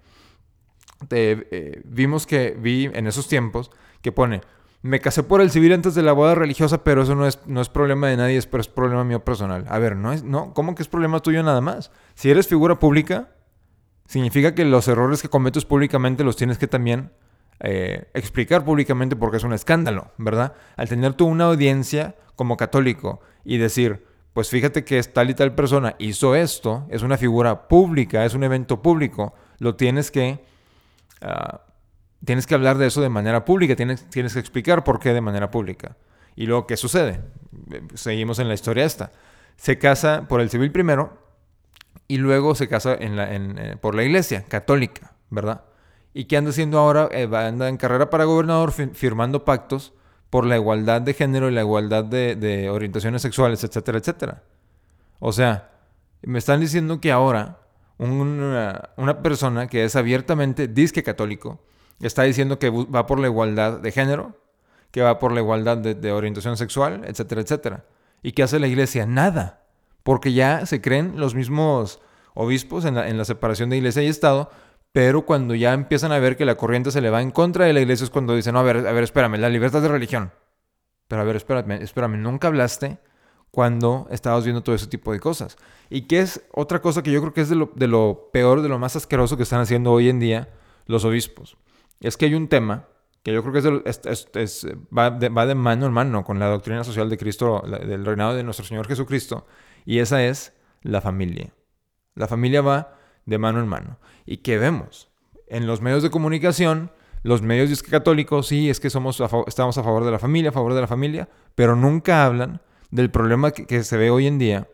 Eh, 1.10 1.82
vimos 1.86 2.28
que 2.28 2.56
vi 2.60 2.90
en 2.94 3.08
esos 3.08 3.28
tiempos 3.28 3.72
que 4.02 4.12
pone 4.12 4.42
me 4.84 5.00
casé 5.00 5.24
por 5.24 5.42
el 5.42 5.52
civil 5.52 5.74
antes 5.74 5.94
de 5.94 6.02
la 6.02 6.12
boda 6.12 6.36
religiosa, 6.36 6.84
pero 6.84 7.04
eso 7.04 7.16
no 7.16 7.28
es, 7.28 7.40
no 7.46 7.62
es 7.62 7.70
problema 7.70 8.08
de 8.08 8.18
nadie, 8.18 8.38
es, 8.38 8.50
es 8.52 8.68
problema 8.68 9.04
mío 9.04 9.24
personal. 9.24 9.66
A 9.70 9.78
ver, 9.80 9.96
no 9.96 10.12
es, 10.12 10.24
no, 10.24 10.54
¿cómo 10.54 10.74
que 10.76 10.82
es 10.82 10.88
problema 10.88 11.20
tuyo 11.20 11.44
nada 11.44 11.62
más? 11.62 11.92
Si 12.16 12.32
eres 12.32 12.48
figura 12.48 12.80
pública, 12.80 13.30
significa 14.08 14.56
que 14.56 14.66
los 14.66 14.88
errores 14.88 15.22
que 15.22 15.30
cometes 15.30 15.66
públicamente 15.66 16.24
los 16.24 16.36
tienes 16.36 16.58
que 16.58 16.68
también 16.68 17.12
eh, 17.60 18.10
explicar 18.14 18.66
públicamente 18.66 19.16
porque 19.16 19.38
es 19.38 19.44
un 19.44 19.54
escándalo, 19.54 20.12
¿verdad? 20.18 20.54
Al 20.78 20.90
tener 20.90 21.14
tú 21.14 21.28
una 21.28 21.46
audiencia 21.46 22.16
como 22.36 22.58
católico 22.58 23.22
y 23.46 23.58
decir, 23.58 24.04
pues 24.34 24.50
fíjate 24.50 24.84
que 24.84 25.02
tal 25.04 25.30
y 25.30 25.36
tal 25.36 25.54
persona 25.54 25.96
hizo 26.00 26.34
esto, 26.36 26.88
es 26.90 27.04
una 27.04 27.18
figura 27.18 27.68
pública, 27.68 28.26
es 28.26 28.34
un 28.34 28.44
evento 28.44 28.82
público, 28.82 29.34
lo 29.60 29.76
tienes 29.76 30.10
que... 30.10 30.50
Ah, 31.22 31.62
tienes 32.26 32.48
que 32.48 32.56
hablar 32.56 32.78
de 32.78 32.88
eso 32.88 33.02
de 33.02 33.10
manera 33.10 33.46
pública, 33.46 33.76
tienes, 33.76 34.10
tienes 34.10 34.34
que 34.34 34.40
explicar 34.40 34.84
por 34.84 35.00
qué 35.00 35.14
de 35.14 35.22
manera 35.22 35.52
pública. 35.52 35.98
Y 36.36 36.46
luego, 36.46 36.68
¿qué 36.68 36.78
sucede? 36.78 37.22
Seguimos 37.94 38.40
en 38.40 38.48
la 38.48 38.54
historia 38.54 38.86
esta. 38.86 39.12
Se 39.58 39.78
casa 39.78 40.28
por 40.28 40.42
el 40.42 40.50
civil 40.50 40.72
primero 40.72 41.18
y 42.08 42.18
luego 42.18 42.56
se 42.56 42.68
casa 42.68 42.98
eh, 43.00 43.78
por 43.80 43.96
la 43.96 44.04
iglesia 44.04 44.44
católica, 44.44 45.14
¿verdad? 45.30 45.64
¿Y 46.14 46.26
qué 46.26 46.38
anda 46.38 46.50
haciendo 46.50 46.78
ahora? 46.78 47.08
Eh, 47.12 47.30
anda 47.34 47.70
en 47.70 47.78
carrera 47.78 48.10
para 48.10 48.26
gobernador 48.26 48.72
firmando 48.72 49.46
pactos 49.46 49.94
por 50.30 50.46
la 50.46 50.56
igualdad 50.56 51.02
de 51.02 51.14
género 51.14 51.50
y 51.50 51.54
la 51.54 51.62
igualdad 51.62 52.04
de, 52.04 52.70
orientaciones 52.70 53.22
sexuales, 53.22 53.64
etcétera, 53.64 54.00
etcétera. 54.00 54.44
O 55.20 55.32
sea, 55.32 55.70
me 56.22 56.40
están 56.40 56.60
diciendo 56.60 57.00
que 57.00 57.12
ahora 57.12 57.60
una, 58.10 58.90
una 58.98 59.22
persona 59.22 59.68
que 59.68 59.84
es 59.84 59.96
abiertamente 59.96 60.68
disque 60.68 61.04
católico, 61.04 61.60
Está 62.02 62.24
diciendo 62.24 62.58
que 62.58 62.70
va 62.70 63.06
por 63.06 63.20
la 63.20 63.28
igualdad 63.28 63.80
de 63.80 63.92
género, 63.92 64.36
que 64.92 65.02
va 65.02 65.20
por 65.20 65.32
la 65.32 65.42
igualdad 65.42 65.78
de, 65.78 66.12
orientación 66.12 66.58
sexual, 66.58 67.04
etcétera, 67.06 67.42
etcétera. 67.42 67.86
¿Y 68.24 68.32
qué 68.32 68.44
hace 68.44 68.60
la 68.60 68.68
iglesia? 68.68 69.06
Nada. 69.06 69.64
Porque 70.04 70.34
ya 70.34 70.66
se 70.66 70.82
creen 70.82 71.14
los 71.18 71.36
mismos 71.36 72.02
obispos 72.34 72.86
en 72.86 72.96
la, 72.96 73.26
separación 73.26 73.70
de 73.70 73.78
iglesia 73.78 74.02
y 74.02 74.08
Estado, 74.08 74.50
pero 74.92 75.26
cuando 75.26 75.54
ya 75.54 75.74
empiezan 75.74 76.12
a 76.12 76.20
ver 76.20 76.38
que 76.38 76.46
la 76.46 76.56
corriente 76.56 76.92
se 76.92 77.02
le 77.02 77.10
va 77.10 77.22
en 77.22 77.32
contra 77.32 77.66
de 77.66 77.74
la 77.74 77.82
iglesia 77.82 78.04
es 78.04 78.10
cuando 78.10 78.36
dicen, 78.36 78.54
no, 78.54 78.60
a 78.60 78.64
ver, 78.64 78.78
a 78.88 78.92
ver, 78.92 79.04
espérame, 79.04 79.38
la 79.38 79.50
libertad 79.50 79.82
de 79.82 79.88
religión. 79.90 80.32
Pero 81.08 81.22
a 81.22 81.26
ver, 81.26 81.36
espérame, 81.36 81.84
espérame, 81.84 82.18
nunca 82.18 82.48
hablaste 82.48 82.98
cuando 83.52 84.08
estabas 84.10 84.44
viendo 84.44 84.64
todo 84.64 84.76
ese 84.76 84.88
tipo 84.88 85.12
de 85.12 85.20
cosas. 85.20 85.58
Y 85.90 86.04
que 86.04 86.20
es 86.20 86.44
otra 86.54 86.82
cosa 86.82 87.04
que 87.04 87.12
yo 87.12 87.20
creo 87.22 87.34
que 87.34 87.42
es 87.42 87.50
de 87.50 87.56
lo, 87.56 87.72
de 87.76 87.88
lo 87.88 88.30
peor, 88.32 88.62
de 88.62 88.70
lo 88.70 88.80
más 88.80 88.96
asqueroso 88.96 89.38
que 89.38 89.44
están 89.44 89.60
haciendo 89.60 89.92
hoy 89.92 90.10
en 90.10 90.20
día 90.20 90.50
los 90.88 91.06
obispos 91.06 91.58
es 92.02 92.18
que 92.18 92.26
hay 92.26 92.34
un 92.34 92.48
tema 92.48 92.88
que 93.24 93.32
yo 93.32 93.44
creo 93.44 93.54
que 93.54 93.92
es, 94.40 94.68
va, 94.98 95.12
de, 95.12 95.30
mano 95.30 95.86
en 95.86 95.94
mano 95.94 96.24
con 96.24 96.40
la 96.40 96.48
doctrina 96.48 96.84
social 96.84 97.10
de 97.10 97.18
Cristo, 97.20 97.64
del 97.64 98.04
reinado 98.04 98.34
de 98.34 98.44
nuestro 98.44 98.66
Señor 98.66 98.88
Jesucristo, 98.88 99.46
y 99.86 100.00
esa 100.00 100.24
es 100.24 100.54
la 100.82 101.02
familia. 101.02 101.54
La 102.16 102.28
familia 102.28 102.64
va 102.64 102.98
de 103.28 103.38
mano 103.38 103.60
en 103.60 103.68
mano. 103.68 104.00
¿Y 104.26 104.38
qué 104.38 104.58
vemos? 104.58 105.12
En 105.46 105.68
los 105.68 105.82
medios 105.82 106.02
de 106.02 106.10
comunicación, 106.10 106.92
los 107.22 107.44
medios 107.44 107.84
católicos, 107.84 108.48
sí, 108.48 108.72
es 108.72 108.80
que 108.80 108.90
somos 108.90 109.22
estamos 109.46 109.78
a 109.78 109.84
favor 109.84 110.04
de 110.04 110.12
la 110.12 110.20
familia, 110.20 110.50
a 110.50 110.54
favor 110.54 110.74
de 110.74 110.82
la 110.82 110.88
familia, 110.88 111.30
pero 111.54 111.76
nunca 111.76 112.26
hablan 112.26 112.62
del 112.92 113.10
problema 113.10 113.52
que, 113.52 113.84
se 113.84 113.98
ve 113.98 114.12
hoy 114.12 114.28
en 114.28 114.38
día 114.38 114.68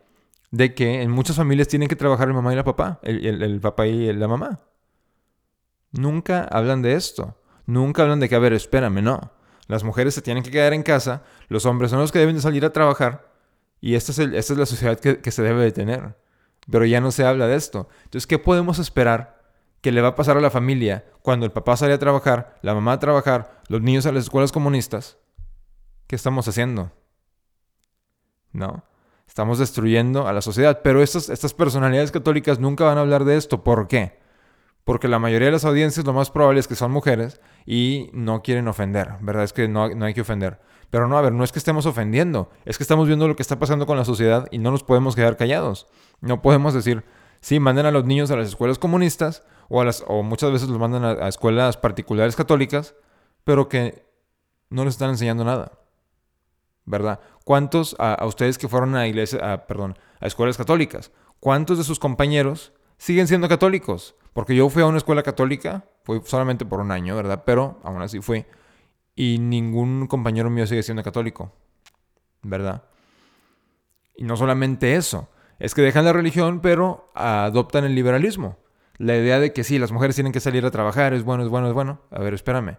de 0.50 0.74
que 0.74 1.02
en 1.02 1.10
muchas 1.10 1.36
familias 1.36 1.68
tienen 1.68 1.88
que 1.88 1.96
trabajar 1.96 2.28
el 2.28 2.34
mamá 2.34 2.52
y 2.52 2.56
la 2.56 2.64
papá, 2.64 3.00
el 3.02 3.60
papá 3.60 3.86
y 3.86 4.12
la 4.12 4.28
mamá. 4.28 4.60
Nunca 5.92 6.44
hablan 6.44 6.82
de 6.82 6.94
esto. 6.94 7.36
Nunca 7.66 8.02
hablan 8.02 8.20
de 8.20 8.28
que, 8.28 8.34
a 8.34 8.38
ver, 8.38 8.52
espérame, 8.52 9.02
no. 9.02 9.32
Las 9.66 9.84
mujeres 9.84 10.14
se 10.14 10.22
tienen 10.22 10.42
que 10.42 10.50
quedar 10.50 10.72
en 10.72 10.82
casa, 10.82 11.22
los 11.48 11.66
hombres 11.66 11.90
son 11.90 12.00
los 12.00 12.10
que 12.10 12.18
deben 12.18 12.34
de 12.34 12.40
salir 12.40 12.64
a 12.64 12.72
trabajar 12.72 13.30
y 13.80 13.94
esta 13.94 14.12
es, 14.12 14.18
esta 14.18 14.52
es 14.54 14.58
la 14.58 14.66
sociedad 14.66 14.98
que, 14.98 15.30
se 15.30 15.42
debe 15.42 15.62
de 15.62 15.72
tener. 15.72 16.16
Pero 16.70 16.84
ya 16.86 17.00
no 17.00 17.10
se 17.10 17.24
habla 17.24 17.46
de 17.46 17.56
esto. 17.56 17.88
Entonces, 18.04 18.26
¿qué 18.26 18.38
podemos 18.38 18.78
esperar 18.78 19.38
que 19.82 19.92
le 19.92 20.00
va 20.00 20.08
a 20.08 20.14
pasar 20.14 20.36
a 20.36 20.40
la 20.40 20.50
familia 20.50 21.04
cuando 21.22 21.46
el 21.46 21.52
papá 21.52 21.76
sale 21.76 21.92
a 21.92 21.98
trabajar, 21.98 22.58
la 22.62 22.74
mamá 22.74 22.92
a 22.92 22.98
trabajar, 22.98 23.60
los 23.68 23.82
niños 23.82 24.06
a 24.06 24.12
las 24.12 24.24
escuelas 24.24 24.52
comunistas? 24.52 25.18
¿Qué 26.06 26.16
estamos 26.16 26.48
haciendo? 26.48 26.90
¿No? 28.52 28.84
Estamos 29.26 29.58
destruyendo 29.58 30.26
a 30.26 30.32
la 30.32 30.40
sociedad. 30.40 30.80
Pero 30.82 31.02
estas, 31.02 31.54
personalidades 31.54 32.10
católicas 32.10 32.58
nunca 32.58 32.84
van 32.84 32.98
a 32.98 33.02
hablar 33.02 33.24
de 33.24 33.36
esto. 33.36 33.62
¿Por 33.62 33.88
qué? 33.88 34.18
porque 34.88 35.06
la 35.06 35.18
mayoría 35.18 35.48
de 35.48 35.52
las 35.52 35.66
audiencias 35.66 36.06
lo 36.06 36.14
más 36.14 36.30
probable 36.30 36.60
es 36.60 36.66
que 36.66 36.74
son 36.74 36.90
mujeres 36.90 37.42
y 37.66 38.08
no 38.14 38.40
quieren 38.40 38.68
ofender, 38.68 39.16
¿verdad? 39.20 39.44
Es 39.44 39.52
que 39.52 39.68
no, 39.68 39.94
no, 39.94 40.06
hay 40.06 40.14
que 40.14 40.22
ofender. 40.22 40.60
Pero 40.88 41.06
no, 41.08 41.18
a 41.18 41.20
ver, 41.20 41.34
no 41.34 41.44
es 41.44 41.52
que 41.52 41.58
estemos 41.58 41.84
ofendiendo, 41.84 42.48
es 42.64 42.78
que 42.78 42.84
estamos 42.84 43.06
viendo 43.06 43.28
lo 43.28 43.36
que 43.36 43.42
está 43.42 43.58
pasando 43.58 43.84
con 43.84 43.98
la 43.98 44.06
sociedad 44.06 44.48
y 44.50 44.56
no 44.56 44.70
nos 44.70 44.84
podemos 44.84 45.14
quedar 45.14 45.36
callados. 45.36 45.88
No 46.22 46.40
podemos 46.40 46.72
decir, 46.72 47.04
sí, 47.42 47.60
manden 47.60 47.84
a 47.84 47.90
los 47.90 48.06
niños 48.06 48.30
a 48.30 48.36
las 48.36 48.48
escuelas 48.48 48.78
comunistas 48.78 49.42
o, 49.68 49.82
a 49.82 49.84
las, 49.84 50.02
o 50.06 50.22
muchas 50.22 50.52
veces 50.52 50.70
los 50.70 50.78
mandan 50.78 51.04
a, 51.04 51.28
escuelas 51.28 51.76
particulares 51.76 52.34
católicas, 52.34 52.94
pero 53.44 53.68
que 53.68 54.06
no 54.70 54.86
les 54.86 54.94
están 54.94 55.10
enseñando 55.10 55.44
nada. 55.44 55.72
¿Verdad? 56.88 57.20
¿Cuántos 57.44 57.94
a, 57.98 58.24
ustedes 58.26 58.56
que 58.56 58.66
fueron 58.66 58.96
a 58.96 59.06
iglesia, 59.06 59.66
perdón, 59.66 59.98
a 60.20 60.26
escuelas 60.26 60.56
católicas, 60.56 61.12
cuántos 61.38 61.76
de 61.76 61.84
sus 61.84 61.98
compañeros 61.98 62.72
siguen 62.96 63.28
siendo 63.28 63.46
católicos? 63.46 64.14
Porque 64.32 64.56
yo 64.56 64.70
fui 64.70 64.82
a 64.82 64.86
una 64.86 64.96
escuela 64.96 65.22
católica, 65.22 65.84
fui 66.02 66.22
solamente 66.24 66.64
por 66.64 66.80
un 66.80 66.90
año, 66.90 67.14
¿verdad? 67.14 67.42
Pero 67.44 67.78
aún 67.84 68.00
así 68.00 68.20
fui. 68.20 68.46
Y 69.14 69.38
ningún 69.38 70.06
compañero 70.06 70.48
mío 70.48 70.66
sigue 70.66 70.82
siendo 70.82 71.02
católico, 71.02 71.52
¿verdad? 72.40 72.84
Y 74.16 74.24
no 74.24 74.38
solamente 74.38 74.96
eso, 74.96 75.28
es 75.58 75.74
que 75.74 75.82
dejan 75.82 76.06
la 76.06 76.14
religión, 76.14 76.60
pero 76.60 77.10
adoptan 77.14 77.84
el 77.84 77.94
liberalismo. 77.94 78.56
La 78.96 79.14
idea 79.14 79.40
de 79.40 79.52
que 79.52 79.62
sí, 79.62 79.78
las 79.78 79.92
mujeres 79.92 80.14
tienen 80.14 80.32
que 80.32 80.40
salir 80.40 80.64
a 80.64 80.70
trabajar, 80.70 81.12
es 81.12 81.22
bueno, 81.22 81.42
es 81.42 81.50
bueno, 81.50 81.68
es 81.68 81.74
bueno. 81.74 82.00
A 82.10 82.20
ver, 82.20 82.32
espérame. 82.32 82.78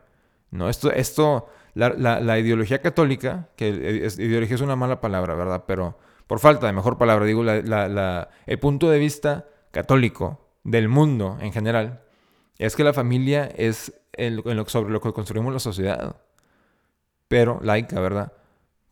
No, 0.49 0.67
esto, 0.67 0.91
esto, 0.91 1.47
la, 1.73 2.39
ideología 2.39 2.81
católica, 2.81 3.49
que 3.55 3.69
ideología 3.69 4.55
es 4.55 4.61
una 4.61 4.75
mala 4.75 5.01
palabra, 5.01 5.35
¿verdad? 5.35 5.63
Pero 5.67 5.97
por 6.27 6.39
falta 6.39 6.67
de 6.67 6.73
mejor 6.73 6.97
palabra, 6.97 7.25
digo, 7.25 7.43
el 7.43 8.59
punto 8.59 8.89
de 8.89 8.99
vista 8.99 9.47
católico 9.71 10.47
del 10.63 10.89
mundo 10.89 11.37
en 11.41 11.51
general 11.51 12.03
es 12.57 12.75
que 12.75 12.83
la 12.83 12.93
familia 12.93 13.45
es 13.55 13.93
el, 14.13 14.43
sobre 14.67 14.91
lo 14.91 15.01
que 15.01 15.13
construimos 15.13 15.53
la 15.53 15.59
sociedad. 15.59 16.17
Pero 17.27 17.59
laica, 17.63 17.99
¿verdad? 17.99 18.33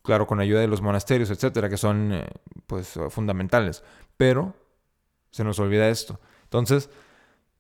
Claro, 0.04 0.26
con 0.26 0.40
ayuda 0.40 0.62
de 0.62 0.68
los 0.68 0.82
monasterios, 0.82 1.30
etcétera, 1.30 1.70
que 1.70 1.78
son 1.78 2.14
eh, 2.14 2.28
pues 2.66 2.98
fundamentales. 3.10 3.84
Pero 4.16 4.56
se 5.32 5.44
nos 5.44 5.60
olvida 5.60 5.90
esto. 5.90 6.20
Entonces, 6.44 6.90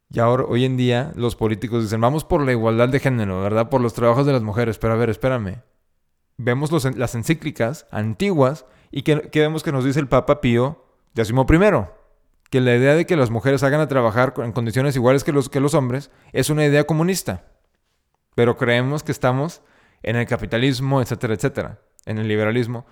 ya 0.09 0.23
ahora, 0.23 0.45
hoy 0.45 0.63
en 0.63 0.77
día 0.77 1.11
los 1.15 1.35
políticos 1.35 1.83
dicen, 1.83 1.99
vamos 1.99 2.23
por 2.23 2.41
la 2.41 2.51
igualdad 2.51 2.89
de 2.89 2.99
género, 2.99 3.41
¿verdad? 3.41 3.69
Por 3.69 3.81
los 3.81 3.93
trabajos 3.93 4.25
de 4.25 4.33
las 4.33 4.41
mujeres. 4.41 4.77
Pero 4.77 4.93
a 4.93 4.97
ver, 4.97 5.09
espérame. 5.09 5.63
Vemos 6.37 6.71
las 6.95 7.15
encíclicas 7.15 7.87
antiguas 7.91 8.65
y 8.91 9.01
que, 9.01 9.29
vemos 9.33 9.63
que 9.63 9.71
nos 9.71 9.83
dice 9.83 9.99
el 9.99 10.07
Papa 10.07 10.39
Pío 10.39 10.85
X 11.15 11.33
que 12.49 12.61
la 12.61 12.75
idea 12.75 12.95
de 12.95 13.05
que 13.05 13.17
las 13.17 13.29
mujeres 13.29 13.63
hagan 13.63 13.81
a 13.81 13.87
trabajar 13.87 14.33
en 14.37 14.53
condiciones 14.53 14.95
iguales 14.95 15.25
que 15.25 15.33
los, 15.33 15.49
que 15.49 15.59
los 15.59 15.73
hombres 15.73 16.11
es 16.31 16.49
una 16.49 16.65
idea 16.65 16.85
comunista. 16.85 17.43
Pero 18.35 18.55
creemos 18.55 19.03
que 19.03 19.11
estamos 19.11 19.61
en 20.03 20.15
el 20.15 20.27
capitalismo, 20.27 21.01
etcétera, 21.01 21.33
etcétera, 21.33 21.81
en 22.05 22.19
el 22.19 22.27
liberalismo. 22.27 22.85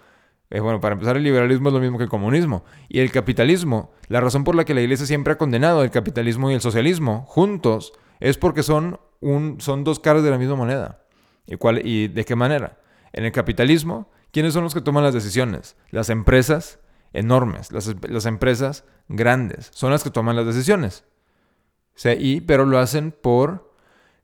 Bueno, 0.49 0.79
para 0.79 0.93
empezar, 0.93 1.17
el 1.17 1.23
liberalismo 1.23 1.69
es 1.69 1.73
lo 1.73 1.79
mismo 1.79 1.97
que 1.97 2.03
el 2.03 2.09
comunismo. 2.09 2.63
Y 2.87 2.99
el 2.99 3.11
capitalismo, 3.11 3.91
la 4.07 4.21
razón 4.21 4.43
por 4.43 4.55
la 4.55 4.63
que 4.63 4.73
la 4.73 4.81
iglesia 4.81 5.05
siempre 5.05 5.33
ha 5.33 5.37
condenado 5.37 5.83
el 5.83 5.91
capitalismo 5.91 6.51
y 6.51 6.53
el 6.53 6.61
socialismo 6.61 7.25
juntos, 7.27 7.93
es 8.19 8.37
porque 8.37 8.63
son, 8.63 8.99
un, 9.21 9.59
son 9.59 9.83
dos 9.83 9.99
caras 9.99 10.23
de 10.23 10.31
la 10.31 10.37
misma 10.37 10.55
moneda. 10.55 11.05
¿Y, 11.47 11.57
cuál, 11.57 11.85
¿Y 11.85 12.07
de 12.07 12.25
qué 12.25 12.35
manera? 12.35 12.79
En 13.11 13.25
el 13.25 13.31
capitalismo, 13.31 14.11
¿quiénes 14.31 14.53
son 14.53 14.63
los 14.63 14.73
que 14.73 14.81
toman 14.81 15.03
las 15.03 15.13
decisiones? 15.13 15.75
Las 15.89 16.09
empresas 16.09 16.79
enormes, 17.13 17.71
las, 17.71 18.25
empresas 18.25 18.83
grandes, 19.07 19.71
son 19.73 19.91
las 19.91 20.03
que 20.03 20.09
toman 20.09 20.35
las 20.35 20.45
decisiones. 20.45 21.05
y, 22.17 22.41
pero 22.41 22.65
lo 22.65 22.77
hacen 22.77 23.11
por, 23.11 23.73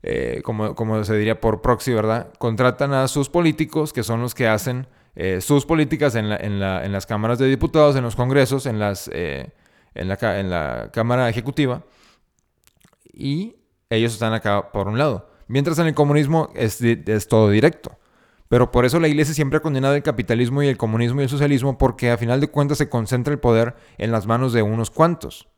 eh, 0.02 0.42
como, 0.44 0.74
como, 0.74 1.02
se 1.04 1.16
diría, 1.16 1.40
por 1.40 1.62
proxy, 1.62 1.92
¿verdad? 1.92 2.32
Contratan 2.38 2.92
a 2.92 3.08
sus 3.08 3.28
políticos, 3.28 3.92
que 3.92 4.02
son 4.02 4.20
los 4.20 4.34
que 4.34 4.46
hacen 4.46 4.86
eh, 5.14 5.40
sus 5.40 5.66
políticas 5.66 6.14
en, 6.14 6.28
la, 6.28 6.36
en, 6.36 6.58
la, 6.60 6.84
en, 6.84 6.92
las 6.92 7.06
cámaras 7.06 7.38
de 7.38 7.48
diputados, 7.48 7.96
en 7.96 8.02
los 8.02 8.16
congresos, 8.16 8.66
eh, 8.66 9.50
en 9.94 10.08
la 10.08 10.90
Cámara 10.92 11.28
Ejecutiva, 11.28 11.84
y 13.12 13.56
ellos 13.90 14.12
están 14.14 14.32
acá 14.32 14.72
por 14.72 14.88
un 14.88 14.98
lado. 14.98 15.30
Mientras 15.48 15.78
en 15.78 15.86
el 15.86 15.94
comunismo 15.94 16.50
es, 16.54 16.80
es 16.80 17.28
todo 17.28 17.50
directo. 17.50 17.98
Pero 18.48 18.70
por 18.70 18.84
eso 18.84 19.00
la 19.00 19.08
iglesia 19.08 19.34
siempre 19.34 19.58
ha 19.58 19.62
condenado 19.62 19.94
el 19.94 20.02
capitalismo 20.02 20.62
y 20.62 20.68
el 20.68 20.76
comunismo 20.76 21.20
y 21.20 21.24
el 21.24 21.30
socialismo 21.30 21.78
porque 21.78 22.10
a 22.10 22.18
final 22.18 22.40
de 22.40 22.48
cuentas 22.48 22.78
se 22.78 22.90
concentra 22.90 23.32
el 23.32 23.40
poder 23.40 23.74
en 23.96 24.12
las 24.12 24.26
manos 24.26 24.52
de 24.52 24.62
unos 24.62 24.90
cuantos. 24.90 25.48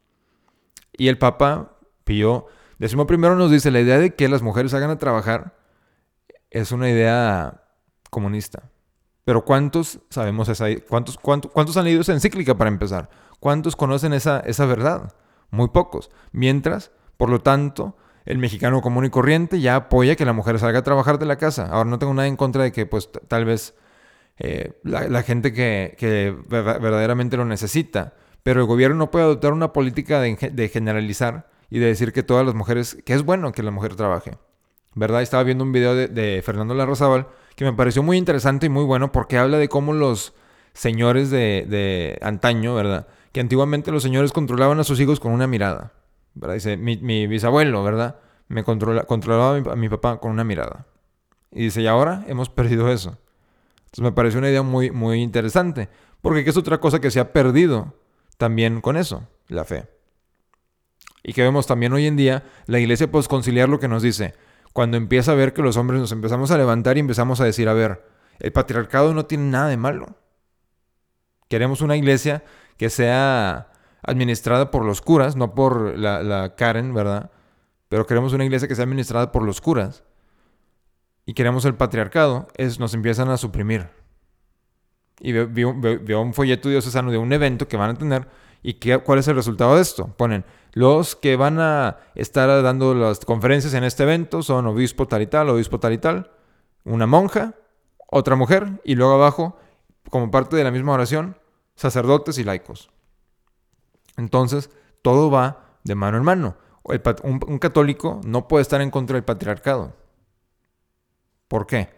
Y 0.93 1.09
el 1.09 1.19
Papa 1.19 1.77
Pío 2.05 2.47
XI 2.79 2.97
nos 2.97 3.51
dice, 3.51 3.71
la 3.71 3.81
idea 3.81 3.99
de 3.99 4.15
que 4.15 4.29
las 4.29 4.43
mujeres 4.43 4.75
hagan 4.75 4.91
a 4.91 4.99
trabajar 4.99 5.57
es 6.51 6.71
una 6.71 6.89
idea 6.89 7.63
comunista. 8.11 8.71
Pero 9.25 9.45
¿cuántos 9.45 10.01
sabemos 10.11 10.49
esa... 10.49 10.67
¿Cuántos, 10.89 11.19
cuántos, 11.19 11.51
cuántos 11.51 11.77
han 11.77 11.85
leído 11.85 12.03
esa 12.03 12.13
encíclica 12.13 12.57
para 12.57 12.69
empezar? 12.69 13.09
¿Cuántos 13.41 13.77
conocen 13.77 14.13
esa, 14.13 14.41
esa 14.41 14.67
verdad? 14.67 15.15
Muy 15.51 15.69
pocos. 15.69 16.11
Mientras, 16.33 16.93
por 17.17 17.31
lo 17.31 17.41
tanto, 17.41 17.97
el 18.27 18.39
mexicano 18.39 18.81
común 18.81 19.05
y 19.05 19.11
corriente 19.11 19.61
ya 19.61 19.77
apoya 19.77 20.17
que 20.17 20.25
la 20.25 20.33
mujer 20.33 20.59
salga 20.59 20.81
a 20.81 20.83
trabajar 20.83 21.19
de 21.19 21.27
la 21.27 21.37
casa. 21.37 21.67
Ahora 21.67 21.91
no 21.91 21.99
tengo 21.99 22.15
nada 22.15 22.29
en 22.29 22.37
contra 22.37 22.63
de 22.63 22.73
que 22.73 22.87
pues 22.87 23.11
tal 23.29 23.45
vez 23.45 23.75
eh, 24.39 24.73
la, 24.83 25.23
gente 25.23 25.53
que, 25.53 26.37
verdaderamente 26.49 27.37
lo 27.37 27.45
necesita, 27.45 28.15
pero 28.43 28.61
el 28.61 28.67
gobierno 28.67 28.97
no 28.97 29.11
puede 29.11 29.25
adoptar 29.25 29.53
una 29.53 29.73
política 29.73 30.21
de, 30.21 30.69
generalizar 30.73 31.49
y 31.71 31.79
de 31.79 31.87
decir 31.87 32.13
que 32.13 32.23
todas 32.23 32.45
las 32.45 32.55
mujeres, 32.55 32.99
que 33.05 33.15
es 33.15 33.23
bueno 33.23 33.53
que 33.53 33.63
la 33.63 33.71
mujer 33.71 33.95
trabaje. 33.95 34.39
¿Verdad? 34.95 35.23
Estaba 35.23 35.43
viendo 35.43 35.65
un 35.65 35.73
video 35.73 35.95
de, 35.95 36.09
de 36.09 36.41
Fernando 36.43 36.73
Larrazábal 36.73 37.27
que 37.57 37.65
me 37.65 37.73
pareció 37.73 38.03
muy 38.03 38.17
interesante 38.17 38.67
y 38.67 38.69
muy 38.69 38.85
bueno 38.85 39.13
porque 39.13 39.39
habla 39.39 39.59
de 39.59 39.69
cómo 39.69 39.93
los 39.93 40.35
señores 40.73 41.31
de, 41.31 41.67
de 41.69 42.19
antaño, 42.23 42.75
¿verdad? 42.75 43.07
Que 43.33 43.41
antiguamente 43.41 43.93
los 43.93 44.03
señores 44.03 44.33
controlaban 44.33 44.81
a 44.81 44.85
sus 44.85 45.01
hijos 45.01 45.21
con 45.21 45.33
una 45.33 45.47
mirada. 45.47 45.93
¿verdad? 46.35 46.55
Dice, 46.55 46.77
mi, 46.77 47.27
bisabuelo, 47.27 47.83
¿verdad? 47.83 48.17
Me 48.49 48.65
controla, 48.65 49.05
controlaba 49.05 49.57
a 49.73 49.77
mi, 49.77 49.89
papá 49.89 50.19
con 50.19 50.33
una 50.33 50.45
mirada. 50.45 50.87
Y 51.51 51.65
dice, 51.65 51.83
y 51.83 51.87
ahora 51.87 52.25
hemos 52.29 52.49
perdido 52.51 52.91
eso. 52.91 53.19
Entonces 53.87 54.03
me 54.03 54.13
parece 54.13 54.39
una 54.39 54.51
idea 54.51 54.63
muy, 54.63 54.91
muy 54.91 55.23
interesante. 55.23 55.89
Porque 56.21 56.49
es 56.49 56.57
otra 56.57 56.79
cosa 56.79 57.01
que 57.01 57.11
se 57.11 57.21
ha 57.21 57.33
perdido 57.33 57.95
también 58.37 58.81
con 58.81 58.97
eso? 58.97 59.29
La 59.49 59.65
fe. 59.65 59.87
Y 61.23 61.33
que 61.33 61.43
vemos 61.43 61.67
también 61.67 61.93
hoy 61.93 62.07
en 62.07 62.17
día, 62.17 62.45
la 62.67 62.81
iglesia 62.81 63.11
pues 63.11 63.29
conciliar 63.29 63.69
lo 63.69 63.79
que 63.79 63.89
nos 63.89 64.03
dice. 64.03 64.35
Cuando 64.75 64.97
empieza 64.97 65.31
a 65.31 65.37
ver 65.37 65.53
que 65.53 65.63
los 65.63 65.77
hombres 65.77 66.01
nos 66.01 66.11
empezamos 66.11 66.51
a 66.51 66.59
levantar 66.59 66.97
y 66.97 67.01
empezamos 67.01 67.41
a 67.41 67.45
decir, 67.45 67.69
a 67.69 67.75
ver, 67.75 68.05
el 68.41 68.53
patriarcado 68.53 69.15
no 69.15 69.25
tiene 69.25 69.45
nada 69.45 69.69
de 69.69 69.77
malo. 69.77 70.17
Queremos 71.49 71.81
una 71.81 71.97
iglesia 71.97 72.43
que 72.77 72.91
sea 72.91 73.71
administrada 74.03 74.73
por 74.73 74.85
los 74.85 75.01
curas, 75.01 75.37
no 75.37 75.55
por 75.55 75.97
la, 75.97 76.57
Karen, 76.57 76.93
¿verdad? 76.93 77.31
Pero 77.89 78.05
queremos 78.05 78.33
una 78.33 78.45
iglesia 78.45 78.67
que 78.67 78.75
sea 78.75 78.85
administrada 78.85 79.31
por 79.31 79.45
los 79.45 79.61
curas. 79.61 80.03
Y 81.25 81.35
queremos 81.35 81.65
el 81.67 81.77
patriarcado, 81.77 82.49
es, 82.57 82.81
nos 82.81 82.95
empiezan 82.95 83.29
a 83.29 83.37
suprimir. 83.37 83.91
Y 85.21 85.31
veo, 85.31 86.21
un 86.21 86.35
folleto 86.35 86.69
diocesano 86.69 87.13
de 87.13 87.19
un 87.19 87.33
evento 87.33 87.69
que 87.69 87.77
van 87.77 87.91
a 87.91 87.95
tener. 87.95 88.27
¿Y 88.67 88.75
qué, 88.75 88.97
cuál 88.97 89.19
es 89.19 89.29
el 89.29 89.37
resultado 89.37 89.77
de 89.77 89.83
esto? 89.83 90.09
Ponen, 90.17 90.47
los 90.73 91.17
que 91.17 91.37
van 91.37 91.61
a 91.61 91.99
estar 92.15 92.63
dando 92.63 92.95
las 92.95 93.21
conferencias 93.21 93.75
en 93.75 93.85
este 93.85 94.05
evento 94.05 94.43
son 94.43 94.67
obispo 94.67 95.07
tal 95.07 95.21
y 95.21 95.27
tal, 95.27 95.51
obispo 95.51 95.79
tal 95.79 95.93
y 95.93 95.99
tal, 95.99 96.31
una 96.83 97.07
monja, 97.07 97.53
otra 98.11 98.37
mujer, 98.37 98.81
y 98.83 98.95
luego 98.95 99.13
abajo, 99.13 99.59
como 100.09 100.31
parte 100.31 100.57
de 100.57 100.65
la 100.65 100.71
misma 100.71 100.95
oración, 100.95 101.37
sacerdotes 101.75 102.39
y 102.39 102.45
laicos. 102.45 102.91
Entonces, 104.17 104.71
todo 105.03 105.31
va 105.31 105.77
de 105.85 105.95
mano 105.95 106.17
en 106.17 106.25
mano. 106.25 106.57
Un, 107.23 107.59
católico 107.59 108.23
no 108.25 108.49
puede 108.49 108.63
estar 108.63 108.81
en 108.81 108.91
contra 108.91 109.15
del 109.15 109.25
patriarcado. 109.25 109.93
¿Por 111.49 111.67
qué? 111.67 111.91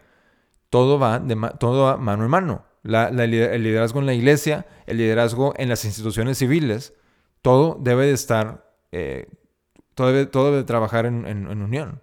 Todo 0.69 0.99
va, 0.99 1.19
de 1.19 1.35
todo 1.59 1.85
va 1.85 1.95
mano 1.95 2.25
en 2.25 2.29
mano. 2.29 2.65
El 2.87 3.63
liderazgo 3.63 3.99
en 3.99 4.05
la 4.05 4.13
iglesia, 4.13 4.65
el 4.85 4.97
liderazgo 4.97 5.53
en 5.57 5.69
las 5.69 5.85
instituciones 5.85 6.37
civiles, 6.37 6.93
todo 7.41 7.77
debe 7.79 8.05
de 8.05 8.13
estar, 8.13 8.73
eh, 8.91 9.27
todo, 9.93 10.07
debe, 10.07 10.57
de 10.57 10.63
trabajar 10.63 11.05
en, 11.05 11.47
unión, 11.47 12.01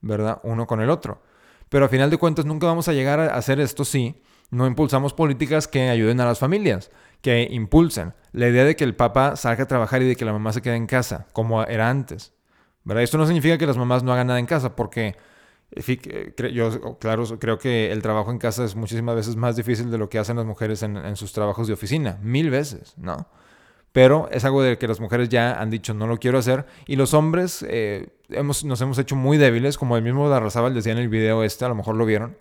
¿verdad? 0.00 0.40
Uno 0.42 0.66
con 0.66 0.80
el 0.80 0.90
otro. 0.90 1.22
Pero 1.68 1.84
a 1.84 1.88
final 1.88 2.10
de 2.10 2.16
cuentas 2.16 2.44
nunca 2.44 2.66
vamos 2.66 2.88
a 2.88 2.92
llegar 2.92 3.20
a 3.20 3.34
hacer 3.34 3.60
esto 3.60 3.84
si 3.84 4.22
no 4.50 4.66
impulsamos 4.66 5.12
políticas 5.12 5.68
que 5.68 5.90
ayuden 5.90 6.20
a 6.20 6.24
las 6.24 6.38
familias 6.38 6.90
que 7.20 7.48
impulsen 7.50 8.14
la 8.32 8.48
idea 8.48 8.64
de 8.64 8.76
que 8.76 8.84
el 8.84 8.94
papá 8.94 9.36
salga 9.36 9.64
a 9.64 9.68
trabajar 9.68 10.02
y 10.02 10.08
de 10.08 10.16
que 10.16 10.24
la 10.24 10.32
mamá 10.32 10.52
se 10.52 10.62
quede 10.62 10.76
en 10.76 10.86
casa, 10.86 11.26
como 11.32 11.62
era 11.64 11.90
antes. 11.90 12.32
¿verdad? 12.84 13.02
Esto 13.02 13.18
no 13.18 13.26
significa 13.26 13.58
que 13.58 13.66
las 13.66 13.76
mamás 13.76 14.02
no 14.02 14.12
hagan 14.12 14.28
nada 14.28 14.38
en 14.38 14.46
casa, 14.46 14.76
porque 14.76 15.16
yo, 16.52 16.98
claro, 16.98 17.24
creo 17.38 17.58
que 17.58 17.92
el 17.92 18.02
trabajo 18.02 18.30
en 18.30 18.38
casa 18.38 18.64
es 18.64 18.74
muchísimas 18.74 19.14
veces 19.14 19.36
más 19.36 19.56
difícil 19.56 19.90
de 19.90 19.98
lo 19.98 20.08
que 20.08 20.18
hacen 20.18 20.36
las 20.36 20.46
mujeres 20.46 20.82
en, 20.82 21.16
sus 21.16 21.32
trabajos 21.32 21.66
de 21.66 21.74
oficina, 21.74 22.18
mil 22.22 22.50
veces, 22.50 22.94
¿no? 22.96 23.26
Pero 23.92 24.28
es 24.30 24.44
algo 24.44 24.62
de 24.62 24.78
que 24.78 24.86
las 24.86 25.00
mujeres 25.00 25.28
ya 25.28 25.60
han 25.60 25.70
dicho 25.70 25.94
no 25.94 26.06
lo 26.06 26.18
quiero 26.18 26.38
hacer 26.38 26.66
y 26.86 26.96
los 26.96 27.14
hombres 27.14 27.64
eh, 27.68 28.08
hemos, 28.28 28.64
nos 28.64 28.80
hemos 28.80 28.98
hecho 28.98 29.16
muy 29.16 29.38
débiles, 29.38 29.78
como 29.78 29.96
el 29.96 30.02
mismo 30.02 30.28
Darrazábal 30.28 30.74
decía 30.74 30.92
en 30.92 30.98
el 30.98 31.08
video 31.08 31.42
este, 31.42 31.64
a 31.64 31.68
lo 31.68 31.74
mejor 31.74 31.96
lo 31.96 32.04
vieron 32.04 32.36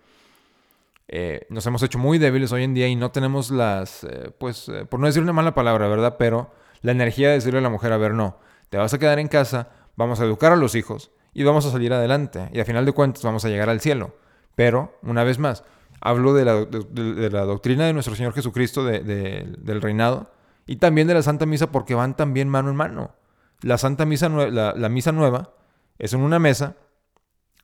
eh, 1.10 1.46
nos 1.50 1.66
hemos 1.66 1.82
hecho 1.84 2.00
muy 2.00 2.18
débiles 2.18 2.52
hoy 2.52 2.64
en 2.64 2.74
día 2.74 2.88
y 2.88 2.96
no 2.96 3.12
tenemos 3.12 3.50
las, 3.50 4.04
eh, 4.04 4.32
pues, 4.38 4.68
eh, 4.68 4.86
por 4.86 5.00
no 5.00 5.08
decir 5.08 5.24
una 5.24 5.32
mala 5.32 5.54
palabra, 5.54 5.88
¿verdad? 5.88 6.18
Pero 6.20 6.52
la 6.82 6.92
energía 6.92 7.30
de 7.30 7.36
decirle 7.36 7.60
a 7.60 7.62
la 7.62 7.70
mujer, 7.70 7.94
a 7.94 7.98
ver, 7.98 8.14
no, 8.14 8.38
te 8.70 8.78
vas 8.78 8.94
a 8.94 9.00
quedar 9.00 9.20
en 9.20 9.30
casa, 9.30 9.70
vamos 9.96 10.20
a 10.20 10.26
educar 10.26 10.52
a 10.52 10.58
los 10.58 10.76
hijos 10.76 11.12
y 11.38 11.44
vamos 11.44 11.68
a 11.68 11.72
salir 11.72 11.94
adelante. 11.94 12.50
Y 12.52 12.60
a 12.60 12.66
final 12.66 12.84
de 12.84 12.94
cuentas 12.94 13.22
vamos 13.22 13.46
a 13.46 13.50
llegar 13.50 13.70
al 13.70 13.80
cielo. 13.80 14.16
Pero, 14.56 14.98
una 15.04 15.24
vez 15.24 15.38
más, 15.38 15.64
hablo 16.02 16.34
de 16.34 16.44
la, 16.44 16.66
de, 16.66 17.30
la 17.30 17.44
doctrina 17.44 17.86
de 17.86 17.94
nuestro 17.94 18.16
Señor 18.16 18.34
Jesucristo 18.34 18.84
del 18.84 19.82
reinado 19.84 20.32
y 20.66 20.78
también 20.78 21.08
de 21.08 21.14
la 21.14 21.22
Santa 21.22 21.46
Misa 21.46 21.72
porque 21.72 21.94
van 21.94 22.16
también 22.16 22.50
mano 22.50 22.72
en 22.72 22.76
mano. 22.76 23.14
La 23.62 23.78
Santa 23.78 24.04
Misa, 24.08 24.30
la, 24.30 24.74
la 24.76 24.90
Misa 24.90 25.12
Nueva 25.12 25.54
es 26.00 26.12
en 26.14 26.22
una 26.22 26.40
mesa 26.40 26.76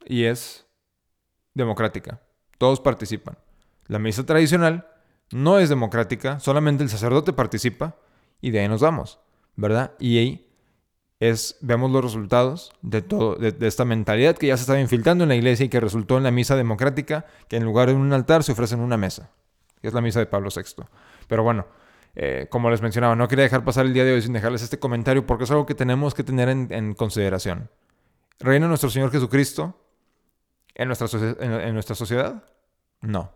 y 0.06 0.26
es 0.26 0.68
democrática. 1.56 2.22
Todos 2.60 2.80
participan. 2.80 3.40
La 3.88 3.98
misa 3.98 4.24
tradicional 4.24 4.88
no 5.32 5.58
es 5.58 5.70
democrática, 5.70 6.40
solamente 6.40 6.84
el 6.84 6.92
sacerdote 6.92 7.34
participa 7.34 7.96
y 8.40 8.52
de 8.52 8.60
ahí 8.60 8.68
nos 8.68 8.82
vamos, 8.82 9.20
¿verdad? 9.56 9.94
Y 9.98 10.20
ahí 10.20 10.53
es, 11.30 11.58
vemos 11.62 11.92
los 11.92 12.04
resultados 12.04 12.74
de 12.82 13.02
todo, 13.02 13.36
de, 13.36 13.56
esta 13.68 13.86
mentalidad 13.86 14.36
que 14.36 14.48
ya 14.48 14.58
se 14.58 14.62
estaba 14.62 14.80
infiltrando 14.80 15.24
en 15.24 15.30
la 15.30 15.36
iglesia 15.36 15.66
y 15.66 15.70
que 15.70 15.80
resultó 15.80 16.18
en 16.18 16.24
la 16.24 16.32
misa 16.32 16.56
democrática, 16.56 17.26
que 17.48 17.58
en 17.58 17.66
lugar 17.66 17.90
de 17.90 17.96
un 17.96 18.12
altar 18.14 18.44
se 18.44 18.52
ofrece 18.52 18.76
en 18.76 18.82
una 18.82 18.98
mesa, 18.98 19.30
que 19.82 19.88
es 19.88 19.94
la 19.94 20.02
misa 20.02 20.20
de 20.20 20.26
Pablo 20.26 20.50
VI. 20.56 20.84
Pero 21.28 21.44
bueno, 21.44 21.66
eh, 22.16 22.48
como 22.50 22.70
les 22.70 22.82
mencionaba, 22.82 23.16
no 23.16 23.28
quería 23.28 23.44
dejar 23.44 23.64
pasar 23.64 23.86
el 23.86 23.94
día 23.94 24.06
de 24.06 24.14
hoy 24.14 24.22
sin 24.22 24.34
dejarles 24.34 24.62
este 24.62 24.80
comentario 24.80 25.26
porque 25.26 25.46
es 25.46 25.52
algo 25.52 25.66
que 25.66 25.76
tenemos 25.76 26.14
que 26.14 26.24
tener 26.24 26.50
en, 26.50 26.94
consideración. 26.94 27.70
¿Reina 28.40 28.68
nuestro 28.68 28.90
Señor 28.90 29.12
Jesucristo 29.12 29.80
en 30.76 30.88
nuestra, 30.88 31.08
en 31.40 31.74
nuestra 31.74 31.96
sociedad? 31.96 32.44
No. 33.02 33.32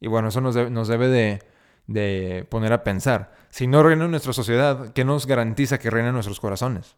Y 0.00 0.08
bueno, 0.08 0.28
eso 0.28 0.40
nos, 0.40 0.54
debe, 0.54 1.40
de, 1.86 2.46
poner 2.48 2.72
a 2.72 2.84
pensar. 2.84 3.32
Si 3.50 3.66
no 3.66 3.82
reina 3.82 4.04
en 4.04 4.10
nuestra 4.10 4.32
sociedad, 4.32 4.92
¿qué 4.92 5.04
nos 5.04 5.26
garantiza 5.26 5.78
que 5.78 5.90
reina 5.90 6.08
en 6.08 6.14
nuestros 6.14 6.40
corazones? 6.40 6.96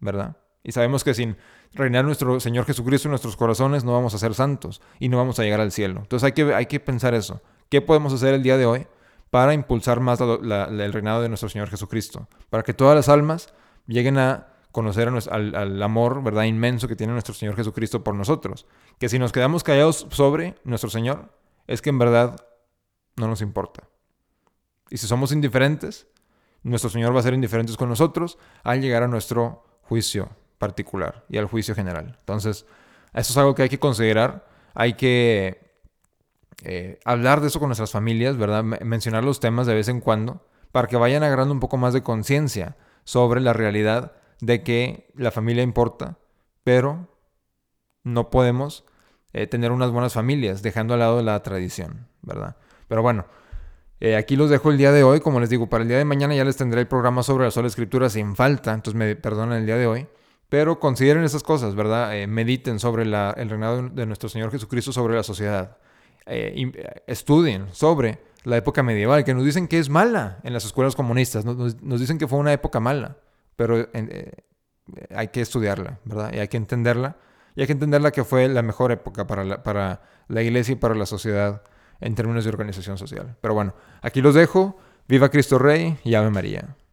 ¿Verdad? 0.00 0.36
Y 0.62 0.72
sabemos 0.72 1.04
que 1.04 1.14
sin 1.14 1.36
reinar 1.72 2.04
nuestro 2.04 2.40
Señor 2.40 2.64
Jesucristo 2.64 3.08
en 3.08 3.12
nuestros 3.12 3.36
corazones 3.36 3.84
no 3.84 3.92
vamos 3.92 4.14
a 4.14 4.18
ser 4.18 4.34
santos 4.34 4.80
y 4.98 5.08
no 5.08 5.16
vamos 5.16 5.38
a 5.38 5.42
llegar 5.42 5.60
al 5.60 5.72
cielo. 5.72 6.00
Entonces 6.00 6.24
hay 6.24 6.32
que, 6.32 6.54
hay 6.54 6.66
que 6.66 6.80
pensar 6.80 7.14
eso. 7.14 7.40
¿Qué 7.68 7.80
podemos 7.80 8.12
hacer 8.12 8.34
el 8.34 8.42
día 8.42 8.56
de 8.56 8.66
hoy 8.66 8.86
para 9.30 9.54
impulsar 9.54 10.00
más 10.00 10.20
el 10.20 10.92
reinado 10.92 11.22
de 11.22 11.28
nuestro 11.28 11.48
Señor 11.48 11.68
Jesucristo? 11.68 12.28
Para 12.50 12.62
que 12.62 12.74
todas 12.74 12.96
las 12.96 13.08
almas 13.08 13.52
lleguen 13.86 14.18
a 14.18 14.48
conocer 14.72 15.08
al, 15.08 15.54
al, 15.54 15.82
amor, 15.82 16.22
¿verdad? 16.22 16.44
Inmenso 16.44 16.88
que 16.88 16.96
tiene 16.96 17.12
nuestro 17.12 17.34
Señor 17.34 17.56
Jesucristo 17.56 18.04
por 18.04 18.14
nosotros. 18.14 18.66
Que 18.98 19.08
si 19.08 19.18
nos 19.18 19.32
quedamos 19.32 19.64
callados 19.64 20.06
sobre 20.10 20.54
nuestro 20.64 20.90
Señor, 20.90 21.32
es 21.66 21.82
que 21.82 21.90
en 21.90 21.98
verdad 21.98 22.44
no 23.16 23.28
nos 23.28 23.40
importa. 23.40 23.84
Y 24.90 24.96
si 24.96 25.06
somos 25.06 25.32
indiferentes, 25.32 26.06
nuestro 26.62 26.90
Señor 26.90 27.14
va 27.14 27.20
a 27.20 27.22
ser 27.22 27.34
indiferente 27.34 27.74
con 27.76 27.88
nosotros 27.88 28.38
al 28.62 28.80
llegar 28.80 29.02
a 29.02 29.08
nuestro 29.08 29.64
juicio 29.82 30.30
particular 30.58 31.24
y 31.28 31.38
al 31.38 31.46
juicio 31.46 31.74
general. 31.74 32.16
Entonces, 32.20 32.66
eso 33.14 33.32
es 33.32 33.36
algo 33.36 33.54
que 33.54 33.62
hay 33.62 33.68
que 33.68 33.78
considerar. 33.78 34.46
Hay 34.74 34.94
que 34.94 35.68
eh, 36.64 36.98
hablar 37.04 37.40
de 37.40 37.48
eso 37.48 37.60
con 37.60 37.68
nuestras 37.68 37.92
familias, 37.92 38.36
¿verdad? 38.36 38.64
mencionar 38.64 39.24
los 39.24 39.40
temas 39.40 39.66
de 39.66 39.74
vez 39.74 39.88
en 39.88 40.00
cuando 40.00 40.44
para 40.72 40.88
que 40.88 40.96
vayan 40.96 41.22
agarrando 41.22 41.54
un 41.54 41.60
poco 41.60 41.76
más 41.76 41.94
de 41.94 42.02
conciencia 42.02 42.76
sobre 43.04 43.40
la 43.40 43.52
realidad 43.52 44.12
de 44.40 44.62
que 44.62 45.10
la 45.14 45.30
familia 45.30 45.62
importa, 45.62 46.18
pero 46.62 47.08
no 48.04 48.30
podemos 48.30 48.84
eh, 49.32 49.46
tener 49.46 49.72
unas 49.72 49.90
buenas 49.90 50.12
familias, 50.12 50.62
dejando 50.62 50.94
al 50.94 51.00
lado 51.00 51.22
la 51.22 51.42
tradición, 51.42 52.06
¿verdad? 52.22 52.56
Pero 52.86 53.02
bueno, 53.02 53.26
eh, 54.00 54.16
aquí 54.16 54.36
los 54.36 54.50
dejo 54.50 54.70
el 54.70 54.78
día 54.78 54.92
de 54.92 55.02
hoy. 55.02 55.20
Como 55.20 55.40
les 55.40 55.50
digo, 55.50 55.68
para 55.68 55.82
el 55.82 55.88
día 55.88 55.98
de 55.98 56.04
mañana 56.04 56.34
ya 56.34 56.44
les 56.44 56.56
tendré 56.56 56.80
el 56.80 56.86
programa 56.86 57.22
sobre 57.22 57.44
la 57.44 57.50
sola 57.50 57.68
escritura 57.68 58.08
sin 58.10 58.36
falta, 58.36 58.72
entonces 58.72 58.98
me 58.98 59.16
perdonan 59.16 59.58
el 59.58 59.66
día 59.66 59.76
de 59.76 59.86
hoy. 59.86 60.06
Pero 60.48 60.80
consideren 60.80 61.24
esas 61.24 61.42
cosas, 61.42 61.74
¿verdad? 61.74 62.16
Eh, 62.16 62.26
mediten 62.26 62.78
sobre 62.78 63.02
el 63.02 63.50
reinado 63.50 63.88
de 63.88 64.06
nuestro 64.06 64.28
Señor 64.28 64.50
Jesucristo 64.50 64.92
sobre 64.92 65.14
la 65.14 65.22
sociedad. 65.22 65.76
estudien 67.06 67.66
sobre 67.72 68.18
la 68.44 68.56
época 68.56 68.82
medieval, 68.82 69.24
que 69.24 69.34
nos 69.34 69.44
dicen 69.44 69.68
que 69.68 69.78
es 69.78 69.88
mala 69.88 70.38
en 70.42 70.52
las 70.52 70.64
escuelas 70.64 70.94
comunistas. 70.94 71.44
Nos, 71.44 72.00
dicen 72.00 72.18
que 72.18 72.28
fue 72.28 72.38
una 72.38 72.52
época 72.52 72.80
mala, 72.80 73.16
pero 73.56 73.88
hay 75.14 75.28
que 75.28 75.40
estudiarla, 75.40 75.98
¿verdad? 76.04 76.32
Y 76.32 76.38
hay 76.38 76.48
que 76.48 76.56
entenderla 76.56 77.16
y 77.58 77.60
hay 77.60 77.66
que 77.66 77.72
entenderla 77.72 78.12
que 78.12 78.22
fue 78.22 78.48
la 78.48 78.62
mejor 78.62 78.92
época 78.92 79.26
para 79.26 79.42
la, 79.42 79.64
para 79.64 80.02
la 80.28 80.42
iglesia 80.42 80.74
y 80.74 80.76
para 80.76 80.94
la 80.94 81.06
sociedad 81.06 81.62
en 82.00 82.14
términos 82.14 82.44
de 82.44 82.50
organización 82.50 82.98
social. 82.98 83.36
Pero 83.40 83.54
bueno, 83.54 83.74
aquí 84.02 84.20
los 84.20 84.34
dejo. 84.34 84.78
Viva 85.08 85.30
Cristo 85.30 85.58
Rey 85.58 85.98
y 86.04 86.14
Ave 86.14 86.30
María. 86.30 86.76